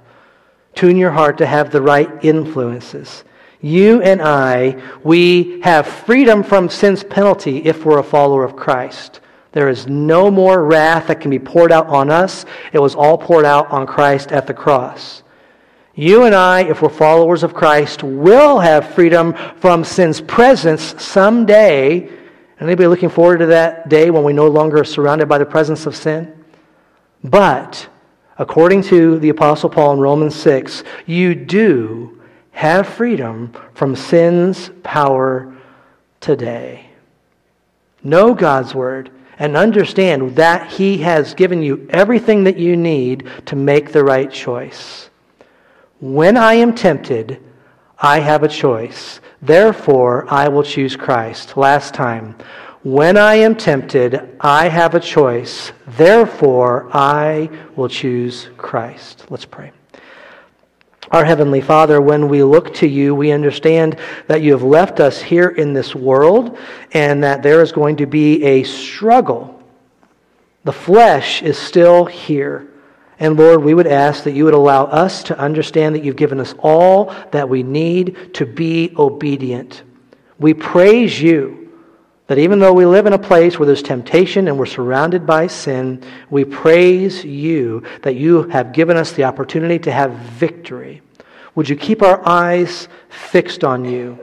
Tune 0.74 0.96
your 0.96 1.10
heart 1.10 1.38
to 1.38 1.46
have 1.46 1.70
the 1.70 1.82
right 1.82 2.10
influences. 2.24 3.24
You 3.60 4.00
and 4.00 4.22
I, 4.22 4.82
we 5.02 5.60
have 5.60 5.86
freedom 5.86 6.42
from 6.42 6.70
sin's 6.70 7.04
penalty 7.04 7.58
if 7.58 7.84
we're 7.84 7.98
a 7.98 8.04
follower 8.04 8.44
of 8.44 8.56
Christ. 8.56 9.20
There 9.52 9.68
is 9.68 9.86
no 9.86 10.30
more 10.30 10.64
wrath 10.64 11.08
that 11.08 11.20
can 11.20 11.30
be 11.30 11.38
poured 11.38 11.72
out 11.72 11.88
on 11.88 12.10
us. 12.10 12.46
It 12.72 12.78
was 12.78 12.94
all 12.94 13.18
poured 13.18 13.44
out 13.44 13.70
on 13.70 13.86
Christ 13.86 14.32
at 14.32 14.46
the 14.46 14.54
cross. 14.54 15.22
You 15.94 16.24
and 16.24 16.34
I, 16.34 16.62
if 16.62 16.82
we're 16.82 16.88
followers 16.88 17.42
of 17.42 17.52
Christ, 17.52 18.02
will 18.02 18.60
have 18.60 18.94
freedom 18.94 19.34
from 19.56 19.82
sin's 19.82 20.20
presence 20.20 20.94
someday. 21.02 22.08
Anybody 22.60 22.86
looking 22.86 23.08
forward 23.08 23.38
to 23.38 23.46
that 23.46 23.88
day 23.88 24.10
when 24.10 24.22
we 24.22 24.32
no 24.32 24.46
longer 24.46 24.80
are 24.80 24.84
surrounded 24.84 25.28
by 25.28 25.38
the 25.38 25.46
presence 25.46 25.86
of 25.86 25.96
sin? 25.96 26.44
But, 27.24 27.88
according 28.38 28.82
to 28.84 29.18
the 29.18 29.30
Apostle 29.30 29.68
Paul 29.68 29.94
in 29.94 30.00
Romans 30.00 30.36
6, 30.36 30.84
you 31.06 31.34
do 31.34 32.22
have 32.52 32.88
freedom 32.88 33.52
from 33.74 33.96
sin's 33.96 34.70
power 34.84 35.54
today. 36.20 36.86
Know 38.04 38.32
God's 38.32 38.74
word 38.74 39.10
and 39.38 39.56
understand 39.56 40.36
that 40.36 40.70
He 40.70 40.98
has 40.98 41.34
given 41.34 41.62
you 41.62 41.88
everything 41.90 42.44
that 42.44 42.58
you 42.58 42.76
need 42.76 43.28
to 43.46 43.56
make 43.56 43.90
the 43.90 44.04
right 44.04 44.30
choice. 44.30 45.09
When 46.00 46.38
I 46.38 46.54
am 46.54 46.74
tempted, 46.74 47.42
I 47.98 48.20
have 48.20 48.42
a 48.42 48.48
choice. 48.48 49.20
Therefore, 49.42 50.26
I 50.32 50.48
will 50.48 50.62
choose 50.62 50.96
Christ. 50.96 51.58
Last 51.58 51.92
time. 51.92 52.36
When 52.82 53.18
I 53.18 53.34
am 53.34 53.54
tempted, 53.54 54.36
I 54.40 54.68
have 54.68 54.94
a 54.94 55.00
choice. 55.00 55.72
Therefore, 55.86 56.88
I 56.94 57.50
will 57.76 57.90
choose 57.90 58.48
Christ. 58.56 59.26
Let's 59.28 59.44
pray. 59.44 59.72
Our 61.10 61.26
Heavenly 61.26 61.60
Father, 61.60 62.00
when 62.00 62.30
we 62.30 62.42
look 62.42 62.72
to 62.76 62.86
you, 62.86 63.14
we 63.14 63.32
understand 63.32 63.98
that 64.26 64.40
you 64.40 64.52
have 64.52 64.62
left 64.62 65.00
us 65.00 65.20
here 65.20 65.48
in 65.48 65.74
this 65.74 65.94
world 65.94 66.56
and 66.92 67.22
that 67.22 67.42
there 67.42 67.60
is 67.60 67.72
going 67.72 67.96
to 67.96 68.06
be 68.06 68.42
a 68.44 68.62
struggle. 68.62 69.62
The 70.64 70.72
flesh 70.72 71.42
is 71.42 71.58
still 71.58 72.06
here. 72.06 72.69
And 73.20 73.36
Lord, 73.36 73.62
we 73.62 73.74
would 73.74 73.86
ask 73.86 74.24
that 74.24 74.32
you 74.32 74.46
would 74.46 74.54
allow 74.54 74.86
us 74.86 75.22
to 75.24 75.38
understand 75.38 75.94
that 75.94 76.02
you've 76.02 76.16
given 76.16 76.40
us 76.40 76.54
all 76.58 77.14
that 77.32 77.50
we 77.50 77.62
need 77.62 78.34
to 78.34 78.46
be 78.46 78.94
obedient. 78.96 79.82
We 80.38 80.54
praise 80.54 81.20
you 81.20 81.70
that 82.28 82.38
even 82.38 82.60
though 82.60 82.72
we 82.72 82.86
live 82.86 83.04
in 83.04 83.12
a 83.12 83.18
place 83.18 83.58
where 83.58 83.66
there's 83.66 83.82
temptation 83.82 84.48
and 84.48 84.58
we're 84.58 84.64
surrounded 84.64 85.26
by 85.26 85.48
sin, 85.48 86.02
we 86.30 86.44
praise 86.44 87.22
you 87.22 87.82
that 88.02 88.14
you 88.14 88.44
have 88.44 88.72
given 88.72 88.96
us 88.96 89.12
the 89.12 89.24
opportunity 89.24 89.78
to 89.80 89.92
have 89.92 90.12
victory. 90.12 91.02
Would 91.56 91.68
you 91.68 91.76
keep 91.76 92.02
our 92.02 92.26
eyes 92.26 92.88
fixed 93.08 93.64
on 93.64 93.84
you? 93.84 94.18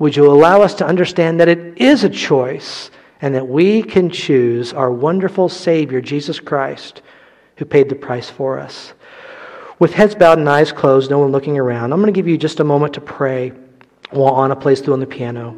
Would 0.00 0.16
you 0.16 0.28
allow 0.28 0.62
us 0.62 0.74
to 0.74 0.86
understand 0.86 1.38
that 1.38 1.48
it 1.48 1.78
is 1.80 2.02
a 2.02 2.08
choice 2.08 2.90
and 3.20 3.36
that 3.36 3.46
we 3.46 3.84
can 3.84 4.10
choose 4.10 4.72
our 4.72 4.90
wonderful 4.90 5.48
Savior, 5.48 6.00
Jesus 6.00 6.40
Christ, 6.40 7.02
who 7.56 7.64
paid 7.64 7.88
the 7.88 7.94
price 7.94 8.30
for 8.30 8.58
us? 8.58 8.92
With 9.78 9.94
heads 9.94 10.14
bowed 10.14 10.38
and 10.38 10.48
eyes 10.48 10.70
closed, 10.70 11.10
no 11.10 11.18
one 11.18 11.32
looking 11.32 11.58
around, 11.58 11.92
I'm 11.92 12.00
going 12.00 12.12
to 12.12 12.16
give 12.16 12.28
you 12.28 12.38
just 12.38 12.60
a 12.60 12.64
moment 12.64 12.94
to 12.94 13.00
pray 13.00 13.52
while 14.10 14.40
Anna 14.42 14.54
plays 14.54 14.80
through 14.80 14.94
on 14.94 15.00
the 15.00 15.06
piano. 15.06 15.56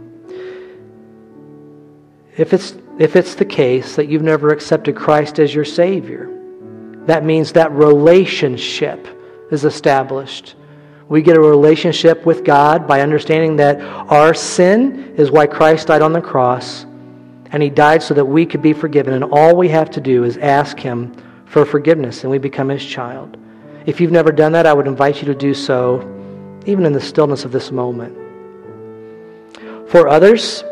If 2.36 2.52
it's, 2.52 2.74
if 2.98 3.16
it's 3.16 3.34
the 3.34 3.44
case 3.44 3.96
that 3.96 4.08
you've 4.08 4.22
never 4.22 4.50
accepted 4.50 4.96
Christ 4.96 5.38
as 5.38 5.54
your 5.54 5.64
Savior, 5.64 6.30
that 7.06 7.24
means 7.24 7.52
that 7.52 7.70
relationship 7.72 9.06
is 9.50 9.64
established. 9.64 10.54
We 11.08 11.20
get 11.20 11.36
a 11.36 11.40
relationship 11.40 12.24
with 12.24 12.44
God 12.44 12.88
by 12.88 13.02
understanding 13.02 13.56
that 13.56 13.80
our 13.80 14.32
sin 14.32 15.14
is 15.16 15.30
why 15.30 15.46
Christ 15.46 15.88
died 15.88 16.02
on 16.02 16.12
the 16.14 16.22
cross, 16.22 16.86
and 17.52 17.62
He 17.62 17.68
died 17.68 18.02
so 18.02 18.14
that 18.14 18.24
we 18.24 18.46
could 18.46 18.62
be 18.62 18.72
forgiven. 18.72 19.12
And 19.12 19.24
all 19.24 19.54
we 19.54 19.68
have 19.68 19.90
to 19.90 20.00
do 20.00 20.24
is 20.24 20.38
ask 20.38 20.78
Him 20.78 21.14
for 21.46 21.64
forgiveness, 21.64 22.22
and 22.22 22.30
we 22.30 22.38
become 22.38 22.68
His 22.68 22.84
child. 22.84 23.36
If 23.86 24.00
you've 24.00 24.12
never 24.12 24.32
done 24.32 24.52
that, 24.52 24.66
I 24.66 24.72
would 24.72 24.86
invite 24.86 25.20
you 25.20 25.26
to 25.26 25.34
do 25.34 25.54
so, 25.54 26.00
even 26.66 26.86
in 26.86 26.92
the 26.92 27.00
stillness 27.00 27.44
of 27.44 27.52
this 27.52 27.70
moment. 27.70 28.16
For 29.88 30.08
others, 30.08 30.64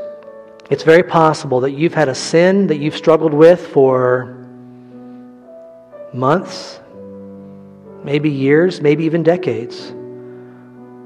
it's 0.71 0.83
very 0.83 1.03
possible 1.03 1.61
that 1.61 1.73
you've 1.73 1.95
had 1.95 2.09
a 2.09 2.15
sin 2.15 2.67
that 2.69 2.79
you've 2.79 2.97
struggled 2.97 3.35
with 3.35 3.67
for 3.69 4.39
months, 6.13 6.81
maybe 8.05 8.31
years, 8.31 8.81
maybe 8.81 9.05
even 9.05 9.23
decades. 9.23 9.91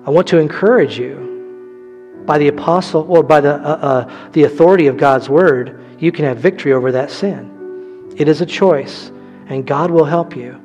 I 0.07 0.11
want 0.11 0.29
to 0.29 0.39
encourage 0.39 0.99
you 0.99 2.23
by 2.27 2.39
the 2.39 2.49
apostle 2.49 3.07
or 3.09 3.23
by 3.23 3.41
the, 3.41 3.55
uh, 3.55 3.57
uh, 3.57 4.31
the 4.33 4.45
authority 4.45 4.89
of 4.89 4.97
God's 4.97 5.29
word, 5.29 5.81
you 5.99 6.13
can 6.13 6.25
have 6.25 6.39
victory 6.39 6.73
over 6.73 6.93
that 6.93 7.11
sin. 7.11 8.15
It 8.17 8.29
is 8.29 8.41
a 8.41 8.47
choice, 8.47 9.11
and 9.47 9.67
God 9.67 9.91
will 9.91 10.05
help 10.05 10.37
you. 10.37 10.61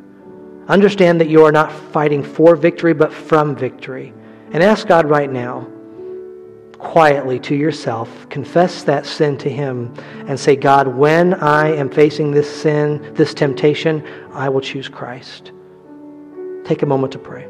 Understand 0.67 1.19
that 1.21 1.29
you 1.29 1.43
are 1.45 1.51
not 1.51 1.71
fighting 1.71 2.23
for 2.23 2.55
victory, 2.55 2.93
but 2.93 3.11
from 3.11 3.55
victory. 3.55 4.13
And 4.51 4.61
ask 4.61 4.87
God 4.87 5.09
right 5.09 5.31
now 5.31 5.67
quietly 6.81 7.39
to 7.39 7.55
yourself, 7.55 8.27
confess 8.29 8.83
that 8.83 9.05
sin 9.05 9.37
to 9.37 9.49
Him, 9.49 9.93
and 10.27 10.39
say, 10.39 10.55
God, 10.55 10.87
when 10.87 11.35
I 11.35 11.67
am 11.75 11.89
facing 11.89 12.31
this 12.31 12.49
sin, 12.61 13.13
this 13.13 13.35
temptation, 13.35 14.03
I 14.33 14.49
will 14.49 14.61
choose 14.61 14.89
Christ. 14.89 15.51
Take 16.65 16.81
a 16.81 16.87
moment 16.87 17.13
to 17.13 17.19
pray. 17.19 17.47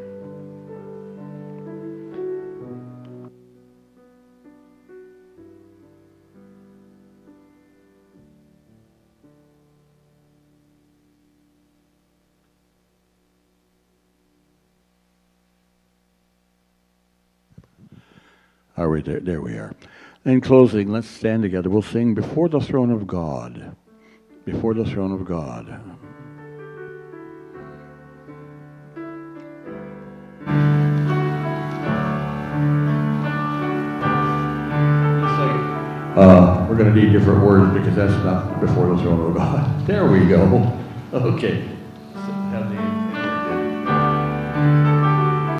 Are 18.76 18.88
we 18.88 19.02
there? 19.02 19.20
There 19.20 19.40
we 19.40 19.52
are. 19.52 19.74
In 20.24 20.40
closing, 20.40 20.90
let's 20.90 21.08
stand 21.08 21.42
together. 21.42 21.68
We'll 21.68 21.82
sing 21.82 22.14
Before 22.14 22.48
the 22.48 22.60
Throne 22.60 22.90
of 22.90 23.06
God. 23.06 23.76
Before 24.44 24.72
the 24.72 24.84
Throne 24.84 25.12
of 25.12 25.24
God. 25.24 25.98
Uh, 36.16 36.66
we're 36.68 36.76
going 36.76 36.94
to 36.94 37.00
need 37.00 37.10
different 37.10 37.42
words 37.42 37.72
because 37.72 37.96
that's 37.96 38.12
not 38.24 38.60
before 38.60 38.94
the 38.94 39.02
throne 39.02 39.30
of 39.30 39.34
God. 39.34 39.68
There 39.86 40.06
we 40.06 40.26
go. 40.28 40.78
Okay. 41.12 41.68